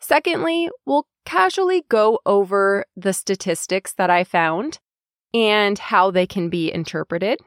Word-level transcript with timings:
Secondly, 0.00 0.70
we'll 0.84 1.06
casually 1.24 1.84
go 1.88 2.20
over 2.24 2.86
the 2.96 3.12
statistics 3.12 3.92
that 3.94 4.10
I 4.10 4.24
found 4.24 4.78
and 5.34 5.78
how 5.78 6.10
they 6.10 6.26
can 6.26 6.48
be 6.48 6.72
interpreted. 6.72 7.40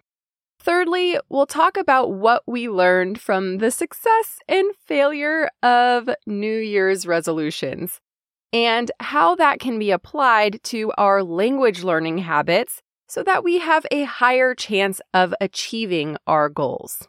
Thirdly, 0.60 1.18
we'll 1.30 1.46
talk 1.46 1.78
about 1.78 2.12
what 2.12 2.44
we 2.46 2.68
learned 2.68 3.22
from 3.22 3.60
the 3.60 3.72
success 3.72 4.40
and 4.48 4.76
failure 4.86 5.50
of 5.64 6.10
New 6.28 6.58
Year's 6.58 7.08
resolutions 7.08 8.02
and 8.52 8.92
how 9.00 9.36
that 9.36 9.60
can 9.60 9.80
be 9.80 9.92
applied 9.92 10.62
to 10.64 10.92
our 10.98 11.24
language 11.24 11.84
learning 11.84 12.20
habits 12.20 12.82
so 13.08 13.24
that 13.24 13.44
we 13.44 13.60
have 13.60 13.86
a 13.90 14.04
higher 14.04 14.54
chance 14.54 15.00
of 15.14 15.34
achieving 15.40 16.18
our 16.28 16.50
goals. 16.50 17.08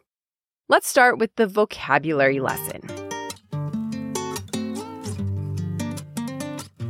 Let's 0.69 0.87
start 0.87 1.17
with 1.17 1.35
the 1.35 1.47
vocabulary 1.47 2.39
lesson. 2.39 3.00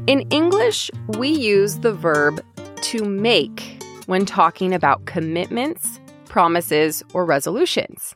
In 0.07 0.22
English, 0.31 0.91
we 1.17 1.29
use 1.29 1.79
the 1.79 1.94
verb 1.94 2.44
to 2.81 3.06
make 3.06 3.84
when 4.07 4.25
talking 4.25 4.73
about 4.73 5.06
commitments 5.06 6.00
promises, 6.31 7.03
or 7.13 7.25
resolutions. 7.25 8.16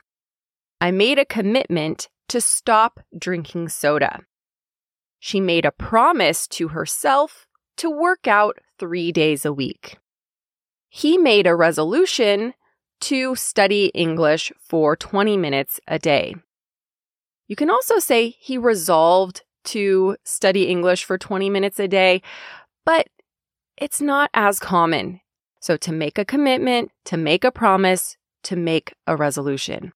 I 0.79 0.91
made 0.91 1.19
a 1.19 1.25
commitment 1.25 2.07
to 2.29 2.39
stop 2.39 3.01
drinking 3.19 3.67
soda. 3.67 4.21
She 5.19 5.41
made 5.41 5.65
a 5.65 5.71
promise 5.71 6.47
to 6.55 6.69
herself 6.69 7.45
to 7.75 7.89
work 7.89 8.25
out 8.25 8.57
three 8.79 9.11
days 9.11 9.43
a 9.43 9.51
week. 9.51 9.97
He 10.87 11.17
made 11.17 11.45
a 11.45 11.57
resolution 11.57 12.53
to 13.01 13.35
study 13.35 13.87
English 13.87 14.53
for 14.61 14.95
20 14.95 15.35
minutes 15.35 15.81
a 15.85 15.99
day. 15.99 16.35
You 17.49 17.57
can 17.57 17.69
also 17.69 17.99
say 17.99 18.29
he 18.39 18.57
resolved 18.57 19.43
to 19.65 20.17
study 20.23 20.67
English 20.67 21.03
for 21.03 21.17
20 21.17 21.49
minutes 21.49 21.79
a 21.79 21.87
day, 21.87 22.21
but 22.85 23.07
it's 23.77 24.01
not 24.01 24.29
as 24.33 24.59
common. 24.59 25.21
So, 25.59 25.77
to 25.77 25.91
make 25.91 26.17
a 26.17 26.25
commitment, 26.25 26.91
to 27.05 27.17
make 27.17 27.43
a 27.43 27.51
promise, 27.51 28.17
to 28.43 28.55
make 28.55 28.93
a 29.07 29.15
resolution. 29.15 29.91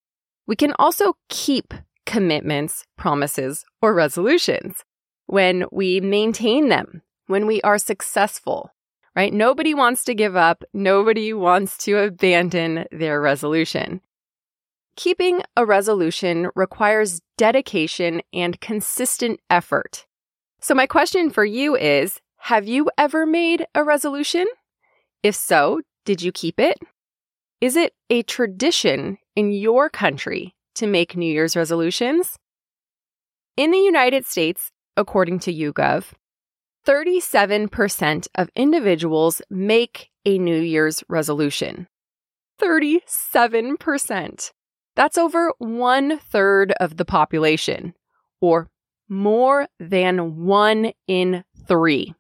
We 0.47 0.55
can 0.55 0.73
also 0.79 1.15
keep 1.29 1.73
commitments, 2.05 2.85
promises, 2.97 3.63
or 3.81 3.93
resolutions 3.93 4.83
when 5.27 5.65
we 5.71 6.01
maintain 6.01 6.69
them, 6.69 7.03
when 7.27 7.45
we 7.45 7.61
are 7.61 7.77
successful, 7.77 8.71
right? 9.15 9.31
Nobody 9.31 9.75
wants 9.75 10.03
to 10.05 10.15
give 10.15 10.35
up. 10.35 10.63
Nobody 10.73 11.33
wants 11.33 11.77
to 11.85 11.99
abandon 11.99 12.85
their 12.91 13.21
resolution. 13.21 14.01
Keeping 14.99 15.43
a 15.55 15.65
resolution 15.65 16.49
requires 16.57 17.21
dedication 17.37 18.21
and 18.33 18.59
consistent 18.59 19.39
effort. 19.49 20.05
So, 20.59 20.75
my 20.75 20.87
question 20.87 21.29
for 21.29 21.45
you 21.45 21.77
is 21.77 22.19
Have 22.35 22.67
you 22.67 22.91
ever 22.97 23.25
made 23.25 23.65
a 23.73 23.85
resolution? 23.85 24.45
If 25.23 25.35
so, 25.35 25.79
did 26.03 26.21
you 26.21 26.33
keep 26.33 26.59
it? 26.59 26.79
Is 27.61 27.77
it 27.77 27.93
a 28.09 28.23
tradition 28.23 29.19
in 29.37 29.53
your 29.53 29.89
country 29.89 30.53
to 30.75 30.85
make 30.85 31.15
New 31.15 31.31
Year's 31.31 31.55
resolutions? 31.55 32.37
In 33.55 33.71
the 33.71 33.77
United 33.77 34.25
States, 34.25 34.69
according 34.97 35.39
to 35.39 35.53
YouGov, 35.53 36.11
37% 36.85 38.27
of 38.35 38.49
individuals 38.53 39.41
make 39.49 40.09
a 40.25 40.37
New 40.37 40.59
Year's 40.59 41.05
resolution. 41.07 41.87
37%. 42.61 44.51
That's 44.95 45.17
over 45.17 45.53
one 45.57 46.19
third 46.19 46.73
of 46.79 46.97
the 46.97 47.05
population, 47.05 47.93
or 48.41 48.69
more 49.07 49.67
than 49.79 50.45
one 50.45 50.91
in 51.07 51.43
three. 51.67 52.13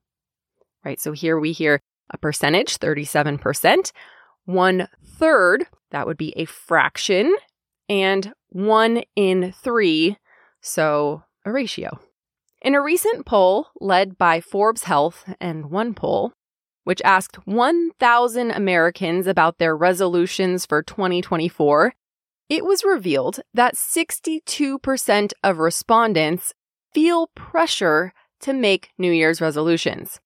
Right, 0.83 0.99
so 0.99 1.11
here 1.11 1.39
we 1.39 1.51
hear 1.51 1.81
a 2.09 2.17
percentage, 2.17 2.79
37%, 2.79 3.91
one 4.45 4.87
third, 5.05 5.65
that 5.91 6.07
would 6.07 6.17
be 6.17 6.33
a 6.35 6.45
fraction, 6.45 7.35
and 7.87 8.33
one 8.49 9.03
in 9.15 9.51
three, 9.51 10.17
so 10.61 11.23
a 11.45 11.51
ratio. 11.51 11.99
In 12.61 12.75
a 12.75 12.81
recent 12.81 13.25
poll 13.25 13.67
led 13.79 14.17
by 14.17 14.41
Forbes 14.41 14.83
Health 14.83 15.33
and 15.39 15.65
OnePoll, 15.65 16.31
which 16.83 17.01
asked 17.05 17.47
1,000 17.47 18.51
Americans 18.51 19.27
about 19.27 19.59
their 19.59 19.77
resolutions 19.77 20.65
for 20.65 20.81
2024, 20.81 21.93
it 22.49 22.65
was 22.65 22.83
revealed 22.83 23.39
that 23.53 23.75
62% 23.75 25.31
of 25.43 25.57
respondents 25.59 26.53
feel 26.93 27.27
pressure 27.35 28.13
to 28.41 28.53
make 28.53 28.89
New 28.97 29.11
Year's 29.11 29.39
resolutions. 29.39 30.19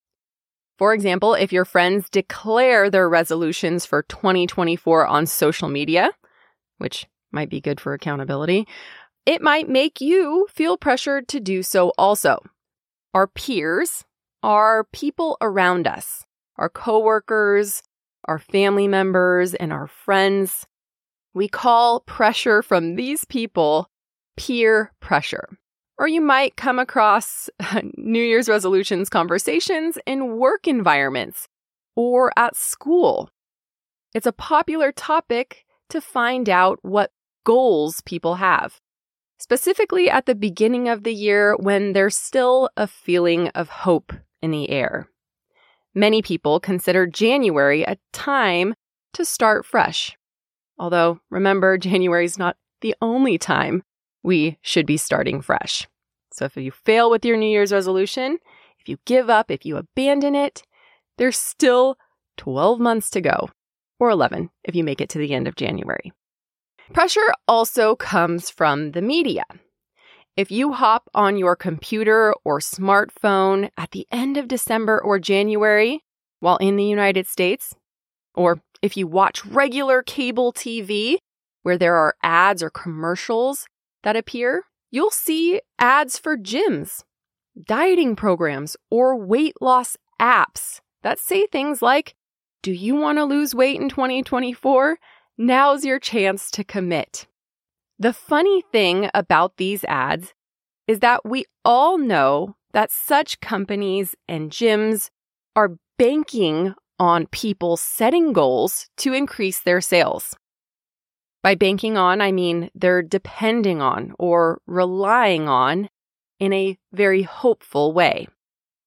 For 0.78 0.94
example, 0.94 1.34
if 1.34 1.54
your 1.54 1.66
friends 1.66 2.10
declare 2.10 2.90
their 2.90 3.08
resolutions 3.08 3.86
for 3.86 4.04
2024 4.04 5.06
on 5.06 5.25
social 5.25 5.70
media, 5.70 6.12
which 6.78 7.06
might 7.31 7.50
be 7.50 7.62
good 7.62 7.80
for 7.80 7.94
accountability, 7.94 8.68
it 9.26 9.42
might 9.42 9.69
make 9.69 10.02
you 10.02 10.48
feel 10.50 10.78
pressured 10.78 11.28
to 11.30 11.40
do 11.40 11.64
so 11.64 11.94
also. 11.98 12.40
Our 13.14 13.28
peers 13.28 14.06
are 14.42 14.86
people 14.86 15.38
around 15.40 15.88
us, 15.88 16.26
our 16.58 16.69
coworkers, 16.69 17.84
our 18.26 18.40
family 18.40 18.88
members, 18.88 19.54
and 19.54 19.72
our 19.72 19.88
friends. 19.88 20.66
We 21.33 21.47
call 21.47 22.01
pressure 22.01 22.62
from 22.62 22.95
these 22.95 23.25
people 23.25 23.89
peer 24.38 24.91
pressure. 25.00 25.57
Or 25.97 26.07
you 26.07 26.21
might 26.21 26.57
come 26.57 26.80
across 26.80 27.50
New 27.97 28.24
Year's 28.24 28.50
resolutions 28.50 29.09
conversations 29.09 29.97
in 30.06 30.38
work 30.38 30.68
environments 30.68 31.47
or 31.95 32.31
at 32.38 32.56
school. 32.56 33.30
It's 34.13 34.27
a 34.27 34.31
popular 34.31 34.91
topic 34.91 35.65
to 35.89 36.01
find 36.01 36.50
out 36.50 36.80
what 36.81 37.12
goals 37.45 38.01
people 38.01 38.35
have, 38.35 38.80
specifically 39.38 40.09
at 40.09 40.25
the 40.25 40.35
beginning 40.35 40.88
of 40.88 41.03
the 41.03 41.13
year 41.13 41.56
when 41.57 41.94
there's 41.94 42.18
still 42.18 42.69
a 42.77 42.88
feeling 42.88 43.50
of 43.50 43.69
hope 43.69 44.13
in 44.41 44.51
the 44.51 44.69
air. 44.69 45.09
Many 45.95 46.21
people 46.21 46.59
consider 46.59 47.06
January 47.06 47.83
a 47.83 47.97
time 48.12 48.74
to 49.13 49.24
start 49.24 49.65
fresh. 49.65 50.18
Although, 50.78 51.20
remember, 51.30 51.78
January 51.80 52.25
is 52.25 52.38
not 52.38 52.58
the 52.81 52.96
only 53.02 53.38
time 53.38 53.84
we 54.24 54.58
should 54.62 54.86
be 54.86 54.98
starting 54.98 55.42
fresh. 55.42 55.88
So 56.31 56.46
if 56.46 56.58
you 56.58 56.72
fail 56.72 57.12
with 57.12 57.25
your 57.25 57.38
New 57.38 57.50
Year's 57.50 57.72
resolution, 57.72 58.40
if 58.80 58.90
you 58.90 58.98
give 59.06 59.30
up, 59.30 59.52
if 59.52 59.66
you 59.66 59.78
abandon 59.78 60.36
it, 60.36 60.64
there's 61.18 61.38
still 61.38 61.98
12 62.38 62.80
months 62.80 63.10
to 63.12 63.22
go, 63.22 63.50
or 64.00 64.10
11 64.10 64.50
if 64.64 64.75
you 64.75 64.84
make 64.84 65.00
it 65.00 65.10
to 65.10 65.20
the 65.20 65.34
end 65.34 65.48
of 65.48 65.56
January. 65.56 66.12
Pressure 66.92 67.34
also 67.48 67.96
comes 67.96 68.50
from 68.50 68.92
the 68.92 69.02
media. 69.02 69.44
If 70.36 70.52
you 70.52 70.74
hop 70.74 71.10
on 71.14 71.38
your 71.38 71.56
computer 71.56 72.34
or 72.44 72.60
smartphone 72.60 73.69
at 73.78 73.92
the 73.92 74.08
end 74.12 74.38
of 74.38 74.48
December 74.48 75.00
or 75.00 75.19
January 75.19 76.04
while 76.40 76.58
in 76.58 76.76
the 76.76 76.84
United 76.84 77.26
States, 77.26 77.74
or 78.36 78.62
if 78.83 78.97
you 78.97 79.07
watch 79.07 79.45
regular 79.45 80.03
cable 80.03 80.51
TV 80.51 81.15
where 81.63 81.77
there 81.77 81.95
are 81.95 82.15
ads 82.21 82.62
or 82.62 82.69
commercials 82.69 83.65
that 84.03 84.18
appear, 84.18 84.65
you'll 84.91 85.09
see 85.09 85.62
ads 85.80 86.19
for 86.19 86.38
gyms, 86.38 87.03
dieting 87.65 88.18
programs, 88.18 88.75
or 88.91 89.15
weight 89.15 89.56
loss 89.62 89.95
apps 90.21 90.81
that 91.01 91.18
say 91.18 91.47
things 91.47 91.81
like, 91.81 92.13
Do 92.62 92.74
you 92.74 92.94
want 92.94 93.18
to 93.18 93.24
lose 93.24 93.56
weight 93.56 93.80
in 93.80 93.88
2024? 93.88 94.97
Now's 95.38 95.85
your 95.85 96.00
chance 96.00 96.51
to 96.51 96.65
commit. 96.65 97.25
The 97.97 98.13
funny 98.13 98.63
thing 98.74 99.09
about 99.13 99.56
these 99.56 99.85
ads 99.85 100.33
is 100.88 101.00
that 101.00 101.25
we 101.25 101.45
all 101.63 101.97
know 101.97 102.57
that 102.74 102.91
such 102.91 103.39
companies 103.39 104.13
and 104.27 104.51
gyms 104.51 105.09
are 105.56 105.77
banking 105.97 106.75
on 107.04 107.28
people 107.28 107.76
setting 107.76 108.34
goals 108.34 108.88
to 108.98 109.14
increase 109.14 109.60
their 109.60 109.82
sales. 109.82 110.36
By 111.44 111.56
banking 111.56 111.98
on, 111.98 112.22
I 112.22 112.32
mean 112.32 112.70
they're 112.74 113.04
depending 113.04 113.82
on 113.82 114.14
or 114.18 114.62
relying 114.66 115.50
on 115.50 115.90
in 116.40 116.54
a 116.54 116.78
very 116.94 117.24
hopeful 117.24 117.92
way. 117.92 118.28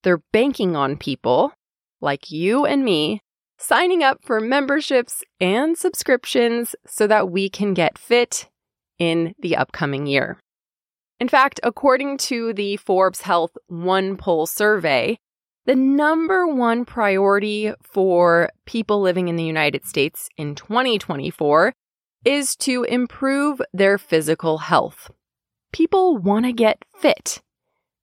They're 0.02 0.22
banking 0.32 0.74
on 0.74 0.96
people 0.96 1.52
like 2.00 2.30
you 2.30 2.64
and 2.64 2.84
me 2.84 3.20
signing 3.58 4.02
up 4.02 4.24
for 4.24 4.40
memberships 4.40 5.22
and 5.40 5.76
subscriptions 5.76 6.74
so 6.86 7.06
that 7.06 7.30
we 7.30 7.48
can 7.48 7.74
get 7.74 7.98
fit 7.98 8.48
in 8.98 9.34
the 9.38 9.56
upcoming 9.56 10.06
year. 10.06 10.38
In 11.18 11.28
fact, 11.28 11.60
according 11.62 12.18
to 12.18 12.52
the 12.52 12.76
Forbes 12.76 13.22
Health 13.22 13.56
One 13.68 14.16
Poll 14.16 14.46
survey, 14.46 15.18
the 15.66 15.76
number 15.76 16.46
one 16.46 16.84
priority 16.84 17.72
for 17.82 18.50
people 18.64 19.00
living 19.00 19.28
in 19.28 19.36
the 19.36 19.44
United 19.44 19.84
States 19.84 20.28
in 20.36 20.54
2024 20.54 21.72
is 22.24 22.56
to 22.56 22.84
improve 22.84 23.60
their 23.72 23.98
physical 23.98 24.58
health. 24.58 25.10
People 25.72 26.16
want 26.16 26.44
to 26.44 26.52
get 26.52 26.84
fit. 26.96 27.42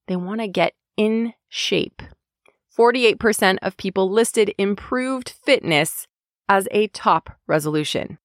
They 0.07 0.18
want 0.18 0.42
to 0.42 0.48
get 0.48 0.74
in 0.98 1.33
shape. 1.48 2.01
48% 2.77 3.60
of 3.62 3.77
people 3.77 4.12
listed 4.12 4.54
improved 4.57 5.33
fitness 5.45 6.06
as 6.50 6.68
a 6.71 6.88
top 6.88 7.31
resolution. 7.48 8.18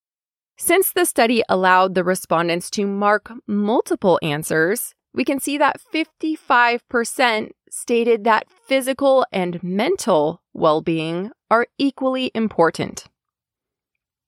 Since 0.57 0.93
the 0.93 1.05
study 1.05 1.43
allowed 1.49 1.95
the 1.95 2.03
respondents 2.03 2.71
to 2.71 2.87
mark 2.87 3.31
multiple 3.47 4.19
answers, 4.23 4.95
we 5.15 5.25
can 5.25 5.39
see 5.39 5.59
that 5.59 5.81
55% 5.95 7.51
stated 7.79 8.25
that 8.25 8.47
physical 8.67 9.25
and 9.33 9.63
mental 9.63 10.43
well 10.53 10.81
being 10.81 11.31
are 11.51 11.67
equally 11.79 12.31
important. 12.35 13.05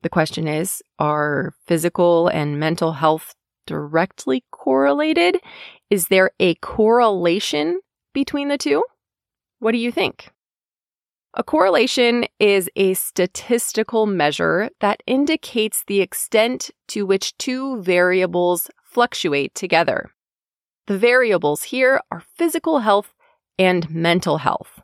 The 0.03 0.09
question 0.09 0.47
is 0.47 0.83
Are 0.99 1.53
physical 1.67 2.29
and 2.29 2.59
mental 2.59 2.93
health 2.93 3.35
directly 3.67 4.45
correlated? 4.51 5.41
Is 5.91 6.09
there 6.09 6.31
a 6.39 6.55
correlation 6.57 7.81
between 8.15 8.49
the 8.49 8.59
two? 8.59 8.85
What 9.59 9.73
do 9.73 9.79
you 9.79 9.93
think? 9.93 10.31
A 11.35 11.45
correlation 11.45 12.27
is 12.41 12.69
a 12.75 12.95
statistical 12.95 14.07
measure 14.07 14.71
that 14.81 15.03
indicates 15.07 15.85
the 15.87 16.01
extent 16.01 16.71
to 16.89 17.07
which 17.07 17.37
two 17.39 17.81
variables 17.83 18.69
fluctuate 18.83 19.55
together. 19.55 20.11
The 20.89 20.99
variables 20.99 21.65
here 21.65 22.01
are 22.11 22.25
physical 22.37 22.81
health 22.81 23.15
and 23.61 23.91
mental 23.91 24.39
health. 24.39 24.81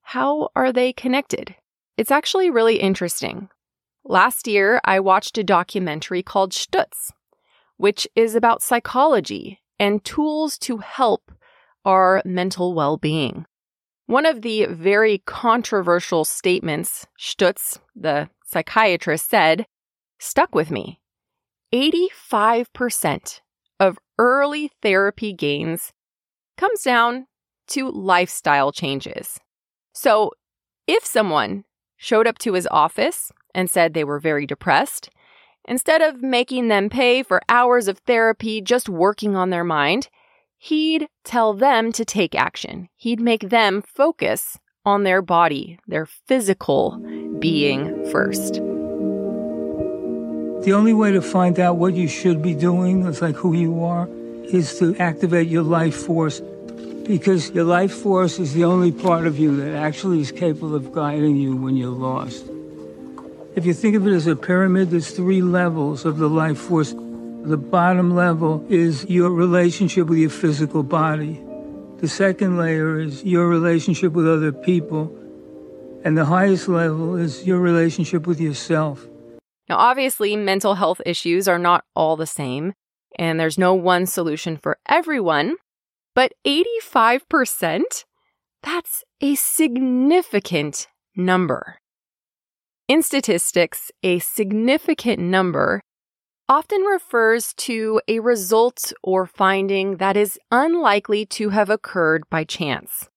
How 0.00 0.48
are 0.56 0.72
they 0.72 0.90
connected? 0.90 1.54
It's 1.98 2.10
actually 2.10 2.48
really 2.48 2.76
interesting. 2.76 3.50
Last 4.04 4.48
year, 4.48 4.80
I 4.86 5.00
watched 5.00 5.36
a 5.36 5.44
documentary 5.44 6.22
called 6.22 6.52
Stutz, 6.52 7.12
which 7.76 8.08
is 8.16 8.34
about 8.34 8.62
psychology 8.62 9.60
and 9.78 10.02
tools 10.02 10.56
to 10.60 10.78
help 10.78 11.30
our 11.84 12.22
mental 12.24 12.72
well 12.72 12.96
being. 12.96 13.44
One 14.06 14.24
of 14.24 14.40
the 14.40 14.64
very 14.64 15.18
controversial 15.26 16.24
statements 16.24 17.06
Stutz, 17.18 17.78
the 17.94 18.30
psychiatrist, 18.46 19.28
said 19.28 19.66
stuck 20.18 20.54
with 20.54 20.70
me. 20.70 21.02
85% 21.74 23.40
of 23.78 23.98
early 24.18 24.70
therapy 24.80 25.34
gains 25.34 25.92
comes 26.56 26.82
down 26.82 27.26
to 27.70 27.90
lifestyle 27.90 28.72
changes. 28.72 29.38
So, 29.92 30.32
if 30.86 31.04
someone 31.04 31.64
showed 31.96 32.26
up 32.26 32.38
to 32.38 32.54
his 32.54 32.68
office 32.70 33.30
and 33.54 33.70
said 33.70 33.94
they 33.94 34.04
were 34.04 34.20
very 34.20 34.46
depressed, 34.46 35.10
instead 35.66 36.00
of 36.00 36.22
making 36.22 36.68
them 36.68 36.88
pay 36.88 37.22
for 37.22 37.42
hours 37.48 37.88
of 37.88 37.98
therapy 37.98 38.60
just 38.60 38.88
working 38.88 39.36
on 39.36 39.50
their 39.50 39.64
mind, 39.64 40.08
he'd 40.56 41.08
tell 41.24 41.54
them 41.54 41.92
to 41.92 42.04
take 42.04 42.34
action. 42.34 42.88
He'd 42.96 43.20
make 43.20 43.48
them 43.48 43.82
focus 43.82 44.58
on 44.84 45.04
their 45.04 45.22
body, 45.22 45.78
their 45.86 46.06
physical 46.06 46.98
being 47.38 48.10
first. 48.10 48.54
The 50.64 50.72
only 50.72 50.92
way 50.92 51.12
to 51.12 51.22
find 51.22 51.58
out 51.58 51.76
what 51.76 51.94
you 51.94 52.08
should 52.08 52.42
be 52.42 52.54
doing, 52.54 53.06
it's 53.06 53.22
like 53.22 53.36
who 53.36 53.54
you 53.54 53.82
are, 53.82 54.08
is 54.44 54.78
to 54.78 54.96
activate 54.96 55.48
your 55.48 55.62
life 55.62 55.94
force 55.94 56.42
because 57.04 57.50
your 57.50 57.64
life 57.64 57.92
force 57.92 58.38
is 58.38 58.54
the 58.54 58.64
only 58.64 58.92
part 58.92 59.26
of 59.26 59.38
you 59.38 59.56
that 59.56 59.74
actually 59.74 60.20
is 60.20 60.32
capable 60.32 60.74
of 60.74 60.92
guiding 60.92 61.36
you 61.36 61.56
when 61.56 61.76
you're 61.76 61.90
lost. 61.90 62.44
If 63.56 63.66
you 63.66 63.74
think 63.74 63.96
of 63.96 64.06
it 64.06 64.12
as 64.12 64.26
a 64.26 64.36
pyramid, 64.36 64.90
there's 64.90 65.10
three 65.10 65.42
levels 65.42 66.04
of 66.04 66.18
the 66.18 66.28
life 66.28 66.58
force. 66.58 66.92
The 66.92 67.56
bottom 67.56 68.14
level 68.14 68.64
is 68.68 69.04
your 69.06 69.30
relationship 69.30 70.08
with 70.08 70.18
your 70.18 70.30
physical 70.30 70.82
body. 70.82 71.40
The 71.98 72.08
second 72.08 72.58
layer 72.58 73.00
is 73.00 73.24
your 73.24 73.48
relationship 73.48 74.12
with 74.12 74.28
other 74.28 74.52
people. 74.52 75.16
And 76.04 76.16
the 76.16 76.24
highest 76.24 76.68
level 76.68 77.16
is 77.16 77.46
your 77.46 77.58
relationship 77.58 78.26
with 78.26 78.40
yourself. 78.40 79.06
Now, 79.68 79.76
obviously, 79.76 80.34
mental 80.36 80.74
health 80.74 81.00
issues 81.04 81.46
are 81.46 81.58
not 81.58 81.84
all 81.94 82.16
the 82.16 82.26
same, 82.26 82.72
and 83.18 83.38
there's 83.38 83.58
no 83.58 83.74
one 83.74 84.06
solution 84.06 84.56
for 84.56 84.78
everyone. 84.88 85.56
But 86.14 86.32
85%? 86.46 88.04
That's 88.62 89.04
a 89.20 89.34
significant 89.34 90.88
number. 91.16 91.78
In 92.88 93.02
statistics, 93.02 93.90
a 94.02 94.18
significant 94.18 95.20
number 95.20 95.80
often 96.48 96.82
refers 96.82 97.54
to 97.54 98.00
a 98.08 98.18
result 98.18 98.92
or 99.04 99.24
finding 99.24 99.98
that 99.98 100.16
is 100.16 100.38
unlikely 100.50 101.24
to 101.24 101.50
have 101.50 101.70
occurred 101.70 102.24
by 102.28 102.42
chance. 102.42 103.08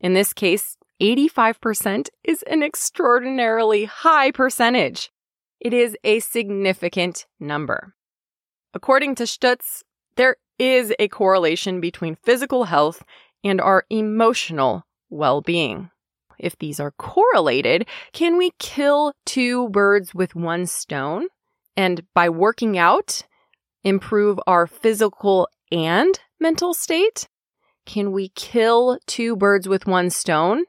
In 0.00 0.14
this 0.14 0.32
case, 0.32 0.76
85% 1.00 2.08
is 2.24 2.42
an 2.42 2.64
extraordinarily 2.64 3.84
high 3.84 4.32
percentage. 4.32 5.10
It 5.60 5.72
is 5.72 5.96
a 6.02 6.18
significant 6.18 7.26
number. 7.38 7.94
According 8.74 9.14
to 9.16 9.22
Stutz, 9.22 9.82
there 10.16 10.36
is 10.58 10.94
a 10.98 11.08
correlation 11.08 11.80
between 11.80 12.16
physical 12.16 12.64
health 12.64 13.02
and 13.42 13.60
our 13.60 13.84
emotional 13.90 14.84
well 15.10 15.40
being. 15.40 15.90
If 16.38 16.58
these 16.58 16.80
are 16.80 16.92
correlated, 16.92 17.86
can 18.12 18.36
we 18.36 18.52
kill 18.58 19.12
two 19.24 19.68
birds 19.68 20.14
with 20.14 20.34
one 20.34 20.66
stone? 20.66 21.28
And 21.76 22.02
by 22.14 22.28
working 22.28 22.76
out, 22.78 23.22
improve 23.82 24.38
our 24.46 24.66
physical 24.66 25.48
and 25.70 26.18
mental 26.40 26.74
state? 26.74 27.28
Can 27.86 28.12
we 28.12 28.30
kill 28.30 28.98
two 29.06 29.36
birds 29.36 29.68
with 29.68 29.86
one 29.86 30.10
stone? 30.10 30.64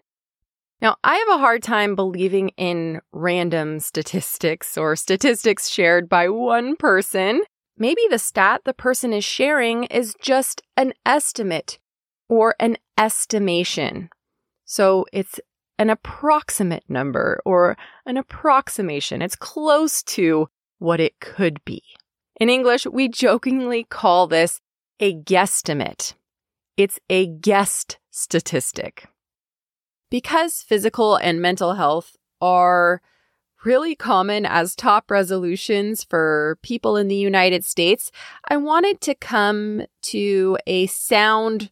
Now, 0.81 0.97
I 1.03 1.15
have 1.15 1.29
a 1.29 1.39
hard 1.39 1.63
time 1.63 1.95
believing 1.95 2.49
in 2.57 3.01
random 3.13 3.79
statistics 3.79 4.77
or 4.77 4.95
statistics 4.95 5.69
shared 5.69 6.09
by 6.09 6.29
one 6.29 6.75
person. 6.75 7.41
Maybe 7.77 8.01
the 8.09 8.19
stat 8.19 8.61
the 8.63 8.73
person 8.73 9.13
is 9.13 9.25
sharing 9.25 9.85
is 9.85 10.15
just 10.21 10.61
an 10.77 10.93
estimate 11.05 11.79
or 12.29 12.55
an 12.59 12.77
estimation. 12.97 14.09
So 14.63 15.05
it's 15.11 15.39
an 15.77 15.89
approximate 15.89 16.85
number 16.87 17.41
or 17.45 17.77
an 18.05 18.17
approximation. 18.17 19.21
It's 19.21 19.35
close 19.35 20.01
to 20.03 20.47
what 20.79 20.99
it 20.99 21.19
could 21.19 21.63
be. 21.65 21.83
In 22.39 22.49
English, 22.49 22.85
we 22.85 23.07
jokingly 23.07 23.83
call 23.83 24.27
this 24.27 24.61
a 24.99 25.13
guesstimate. 25.13 26.13
It's 26.77 26.99
a 27.09 27.27
guessed 27.27 27.97
statistic. 28.09 29.07
Because 30.09 30.61
physical 30.61 31.15
and 31.15 31.41
mental 31.41 31.73
health 31.73 32.15
are 32.41 33.01
really 33.65 33.95
common 33.95 34.45
as 34.45 34.75
top 34.75 35.09
resolutions 35.09 36.03
for 36.03 36.57
people 36.61 36.95
in 36.95 37.07
the 37.07 37.15
United 37.15 37.65
States, 37.65 38.11
I 38.47 38.57
wanted 38.57 39.01
to 39.01 39.15
come 39.15 39.85
to 40.03 40.57
a 40.67 40.87
sound 40.87 41.71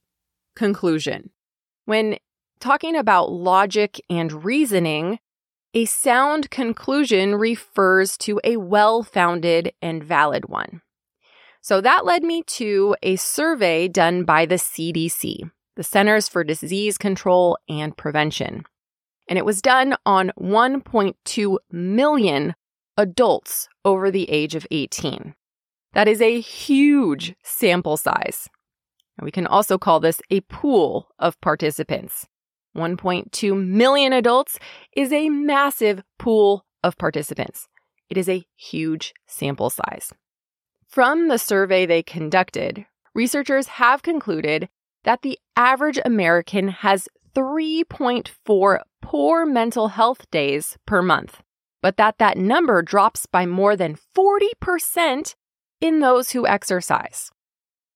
conclusion. 0.55 1.29
When 1.85 2.17
talking 2.59 2.95
about 2.95 3.31
logic 3.31 4.01
and 4.09 4.43
reasoning, 4.43 5.19
a 5.73 5.85
sound 5.85 6.49
conclusion 6.49 7.35
refers 7.35 8.17
to 8.19 8.39
a 8.43 8.57
well 8.57 9.03
founded 9.03 9.73
and 9.81 10.03
valid 10.03 10.49
one. 10.49 10.81
So 11.61 11.81
that 11.81 12.05
led 12.05 12.23
me 12.23 12.43
to 12.43 12.95
a 13.01 13.15
survey 13.15 13.87
done 13.87 14.23
by 14.23 14.45
the 14.45 14.55
CDC, 14.55 15.49
the 15.75 15.83
Centers 15.83 16.27
for 16.27 16.43
Disease 16.43 16.97
Control 16.97 17.57
and 17.69 17.95
Prevention. 17.95 18.65
And 19.27 19.37
it 19.37 19.45
was 19.45 19.61
done 19.61 19.95
on 20.05 20.31
1.2 20.39 21.57
million 21.71 22.55
adults 22.97 23.67
over 23.85 24.11
the 24.11 24.29
age 24.29 24.55
of 24.55 24.67
18. 24.69 25.33
That 25.93 26.07
is 26.07 26.21
a 26.21 26.39
huge 26.39 27.35
sample 27.43 27.97
size. 27.97 28.49
We 29.21 29.31
can 29.31 29.47
also 29.47 29.77
call 29.77 29.99
this 29.99 30.21
a 30.29 30.41
pool 30.41 31.09
of 31.19 31.39
participants. 31.39 32.27
1.2 32.75 33.65
million 33.65 34.13
adults 34.13 34.57
is 34.95 35.13
a 35.13 35.29
massive 35.29 36.03
pool 36.17 36.65
of 36.83 36.97
participants. 36.97 37.67
It 38.09 38.17
is 38.17 38.27
a 38.27 38.43
huge 38.55 39.13
sample 39.27 39.69
size. 39.69 40.11
From 40.87 41.27
the 41.27 41.37
survey 41.37 41.85
they 41.85 42.03
conducted, 42.03 42.85
researchers 43.13 43.67
have 43.67 44.01
concluded 44.01 44.69
that 45.03 45.21
the 45.21 45.37
average 45.55 45.99
American 46.03 46.67
has 46.69 47.07
3.4 47.35 48.79
poor 49.01 49.45
mental 49.45 49.87
health 49.89 50.29
days 50.31 50.77
per 50.85 51.01
month, 51.01 51.41
but 51.81 51.97
that 51.97 52.17
that 52.19 52.37
number 52.37 52.81
drops 52.81 53.25
by 53.25 53.45
more 53.45 53.75
than 53.75 53.97
40% 54.15 55.35
in 55.81 55.99
those 55.99 56.31
who 56.31 56.47
exercise. 56.47 57.31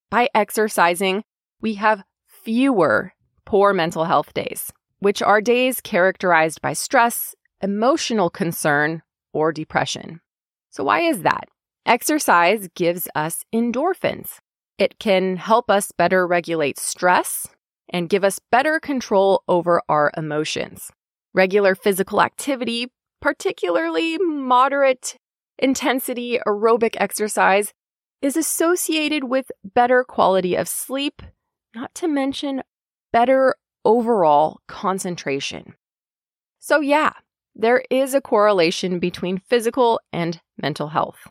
By 0.09 0.29
exercising, 0.33 1.23
we 1.61 1.75
have 1.75 2.03
fewer 2.27 3.13
poor 3.45 3.73
mental 3.73 4.05
health 4.05 4.33
days, 4.33 4.71
which 4.99 5.21
are 5.21 5.41
days 5.41 5.81
characterized 5.81 6.61
by 6.61 6.73
stress, 6.73 7.35
emotional 7.61 8.29
concern, 8.29 9.01
or 9.33 9.51
depression. 9.51 10.21
So, 10.69 10.83
why 10.83 11.01
is 11.01 11.21
that? 11.21 11.49
Exercise 11.85 12.67
gives 12.75 13.07
us 13.15 13.45
endorphins. 13.53 14.39
It 14.77 14.99
can 14.99 15.37
help 15.37 15.71
us 15.71 15.91
better 15.91 16.27
regulate 16.27 16.77
stress 16.77 17.47
and 17.89 18.09
give 18.09 18.23
us 18.23 18.39
better 18.51 18.79
control 18.79 19.43
over 19.47 19.81
our 19.87 20.11
emotions. 20.17 20.91
Regular 21.33 21.75
physical 21.75 22.21
activity, 22.21 22.91
particularly 23.21 24.17
moderate 24.17 25.17
intensity 25.57 26.39
aerobic 26.45 26.95
exercise, 26.99 27.73
is 28.21 28.35
associated 28.35 29.23
with 29.25 29.51
better 29.63 30.03
quality 30.03 30.55
of 30.55 30.67
sleep, 30.67 31.21
not 31.75 31.93
to 31.95 32.07
mention 32.07 32.63
better 33.13 33.55
overall 33.85 34.59
concentration. 34.67 35.75
So, 36.59 36.79
yeah, 36.79 37.13
there 37.55 37.83
is 37.89 38.13
a 38.13 38.21
correlation 38.21 38.99
between 38.99 39.39
physical 39.39 39.99
and 40.11 40.39
mental 40.61 40.89
health. 40.89 41.27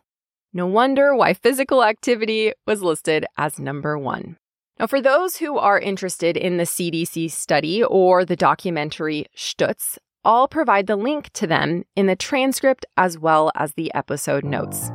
No 0.52 0.66
wonder 0.66 1.14
why 1.14 1.34
physical 1.34 1.84
activity 1.84 2.52
was 2.66 2.82
listed 2.82 3.26
as 3.36 3.58
number 3.58 3.98
one. 3.98 4.38
Now, 4.78 4.86
for 4.86 5.00
those 5.00 5.36
who 5.36 5.56
are 5.56 5.80
interested 5.80 6.36
in 6.36 6.58
the 6.58 6.64
CDC 6.64 7.30
study 7.30 7.82
or 7.82 8.26
the 8.26 8.36
documentary 8.36 9.26
Stutz, 9.34 9.96
I'll 10.22 10.48
provide 10.48 10.86
the 10.86 10.96
link 10.96 11.30
to 11.34 11.46
them 11.46 11.84
in 11.94 12.06
the 12.06 12.16
transcript 12.16 12.84
as 12.98 13.18
well 13.18 13.50
as 13.54 13.72
the 13.72 13.94
episode 13.94 14.44
notes. 14.44 14.90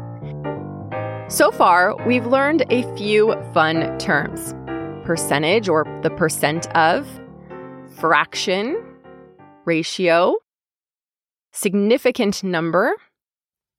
So 1.30 1.50
far, 1.50 1.96
we've 2.06 2.28
learned 2.28 2.66
a 2.70 2.84
few 2.96 3.34
fun 3.54 3.98
terms 3.98 4.54
percentage 5.04 5.68
or 5.68 5.86
the 6.04 6.12
percent 6.12 6.68
of, 6.76 7.08
fraction, 7.98 8.78
ratio, 9.66 10.36
significant 11.54 12.44
number, 12.44 12.94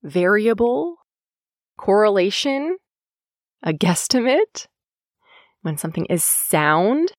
variable, 0.02 0.96
correlation, 1.78 2.76
a 3.62 3.72
guesstimate, 3.72 4.66
when 5.62 5.78
something 5.78 6.04
is 6.06 6.22
sound. 6.22 7.12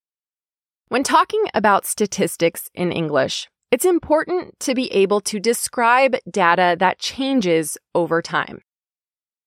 When 0.88 1.02
talking 1.02 1.44
about 1.54 1.86
statistics 1.86 2.70
in 2.74 2.92
English, 2.92 3.48
it's 3.70 3.84
important 3.84 4.60
to 4.60 4.74
be 4.74 4.92
able 4.92 5.20
to 5.22 5.40
describe 5.40 6.16
data 6.30 6.76
that 6.78 7.00
changes 7.00 7.76
over 7.94 8.22
time. 8.22 8.60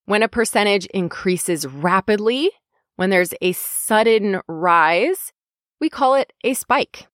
When 0.06 0.24
a 0.24 0.28
percentage 0.28 0.86
increases 0.88 1.66
rapidly, 1.66 2.52
when 2.98 3.10
there's 3.10 3.34
a 3.42 3.54
sudden 3.54 4.42
rise, 4.48 5.32
we 5.80 5.90
call 5.90 6.16
it 6.16 6.34
a 6.44 6.54
spike. 6.54 7.08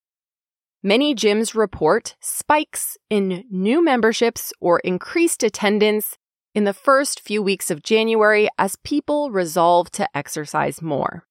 Many 0.82 1.14
gyms 1.14 1.56
report 1.56 2.16
spikes 2.20 2.98
in 3.10 3.46
new 3.50 3.84
memberships 3.84 4.52
or 4.60 4.80
increased 4.80 5.44
attendance 5.44 6.18
in 6.56 6.64
the 6.64 6.74
first 6.74 7.20
few 7.20 7.42
weeks 7.42 7.72
of 7.72 7.84
January 7.84 8.50
as 8.58 8.76
people 8.84 9.32
resolve 9.32 9.92
to 9.92 10.08
exercise 10.16 10.82
more. 10.82 11.26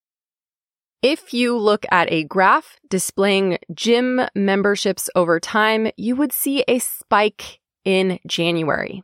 If 1.03 1.35
you 1.35 1.59
look 1.59 1.85
at 1.91 2.13
a 2.13 2.23
graph 2.23 2.79
displaying 2.89 3.59
gym 3.75 4.21
memberships 4.37 5.11
over 5.17 5.41
time, 5.41 5.91
you 5.97 6.15
would 6.15 6.33
see 6.33 6.65
a 6.69 6.79
spike 6.79 7.59
in 7.85 8.21
January. 8.25 9.03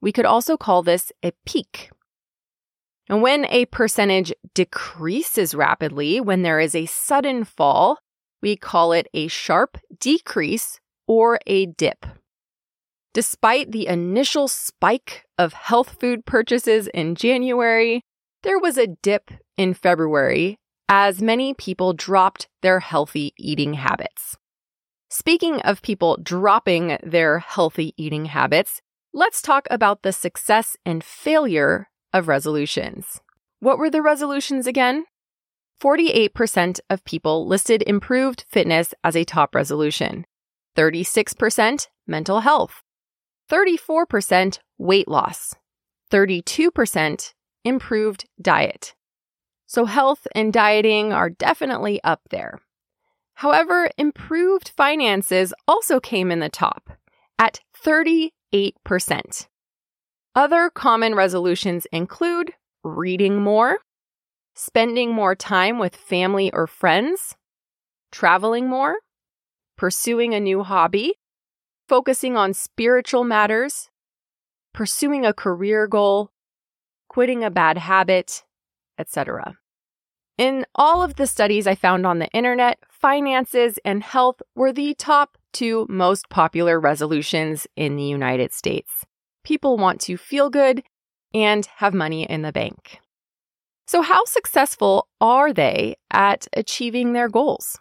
We 0.00 0.12
could 0.12 0.24
also 0.24 0.56
call 0.56 0.84
this 0.84 1.10
a 1.24 1.32
peak. 1.44 1.90
And 3.08 3.22
when 3.22 3.44
a 3.46 3.66
percentage 3.66 4.32
decreases 4.54 5.52
rapidly, 5.52 6.20
when 6.20 6.42
there 6.42 6.60
is 6.60 6.76
a 6.76 6.86
sudden 6.86 7.42
fall, 7.42 7.98
we 8.40 8.54
call 8.54 8.92
it 8.92 9.08
a 9.12 9.26
sharp 9.26 9.78
decrease 9.98 10.78
or 11.08 11.40
a 11.48 11.66
dip. 11.66 12.06
Despite 13.14 13.72
the 13.72 13.88
initial 13.88 14.46
spike 14.46 15.24
of 15.36 15.54
health 15.54 15.96
food 15.98 16.24
purchases 16.24 16.86
in 16.86 17.16
January, 17.16 18.04
there 18.44 18.60
was 18.60 18.78
a 18.78 18.86
dip 18.86 19.32
in 19.56 19.74
February 19.74 20.60
as 20.94 21.22
many 21.22 21.54
people 21.54 21.94
dropped 21.94 22.50
their 22.60 22.78
healthy 22.78 23.32
eating 23.38 23.72
habits. 23.72 24.36
Speaking 25.08 25.58
of 25.62 25.80
people 25.80 26.18
dropping 26.22 26.98
their 27.02 27.38
healthy 27.38 27.94
eating 27.96 28.26
habits, 28.26 28.82
let's 29.14 29.40
talk 29.40 29.66
about 29.70 30.02
the 30.02 30.12
success 30.12 30.76
and 30.84 31.02
failure 31.02 31.88
of 32.12 32.28
resolutions. 32.28 33.22
What 33.58 33.78
were 33.78 33.88
the 33.88 34.02
resolutions 34.02 34.66
again? 34.66 35.06
48% 35.82 36.80
of 36.90 37.04
people 37.06 37.46
listed 37.46 37.82
improved 37.86 38.44
fitness 38.50 38.92
as 39.02 39.16
a 39.16 39.24
top 39.24 39.54
resolution, 39.54 40.26
36% 40.76 41.86
mental 42.06 42.40
health, 42.40 42.82
34% 43.50 44.58
weight 44.76 45.08
loss, 45.08 45.54
32% 46.10 47.32
improved 47.64 48.26
diet, 48.38 48.94
so 49.72 49.86
health 49.86 50.26
and 50.34 50.52
dieting 50.52 51.14
are 51.14 51.30
definitely 51.30 51.98
up 52.04 52.20
there. 52.28 52.60
However, 53.36 53.88
improved 53.96 54.68
finances 54.68 55.54
also 55.66 55.98
came 55.98 56.30
in 56.30 56.40
the 56.40 56.50
top 56.50 56.90
at 57.38 57.60
38%. 57.82 58.32
Other 60.34 60.68
common 60.68 61.14
resolutions 61.14 61.86
include 61.90 62.52
reading 62.84 63.40
more, 63.40 63.78
spending 64.54 65.10
more 65.14 65.34
time 65.34 65.78
with 65.78 65.96
family 65.96 66.52
or 66.52 66.66
friends, 66.66 67.36
traveling 68.10 68.68
more, 68.68 68.96
pursuing 69.78 70.34
a 70.34 70.40
new 70.40 70.62
hobby, 70.62 71.14
focusing 71.88 72.36
on 72.36 72.52
spiritual 72.52 73.24
matters, 73.24 73.88
pursuing 74.74 75.24
a 75.24 75.32
career 75.32 75.86
goal, 75.86 76.30
quitting 77.08 77.42
a 77.42 77.50
bad 77.50 77.78
habit, 77.78 78.44
etc. 78.98 79.56
In 80.38 80.64
all 80.74 81.02
of 81.02 81.16
the 81.16 81.26
studies 81.26 81.66
I 81.66 81.74
found 81.74 82.06
on 82.06 82.18
the 82.18 82.28
internet, 82.28 82.78
finances 82.90 83.78
and 83.84 84.02
health 84.02 84.40
were 84.56 84.72
the 84.72 84.94
top 84.94 85.36
two 85.52 85.86
most 85.88 86.28
popular 86.30 86.80
resolutions 86.80 87.66
in 87.76 87.96
the 87.96 88.04
United 88.04 88.52
States. 88.52 89.04
People 89.44 89.76
want 89.76 90.00
to 90.02 90.16
feel 90.16 90.48
good 90.48 90.82
and 91.34 91.66
have 91.76 91.92
money 91.92 92.24
in 92.24 92.42
the 92.42 92.52
bank. 92.52 93.00
So, 93.86 94.00
how 94.00 94.24
successful 94.24 95.08
are 95.20 95.52
they 95.52 95.96
at 96.10 96.46
achieving 96.54 97.12
their 97.12 97.28
goals? 97.28 97.78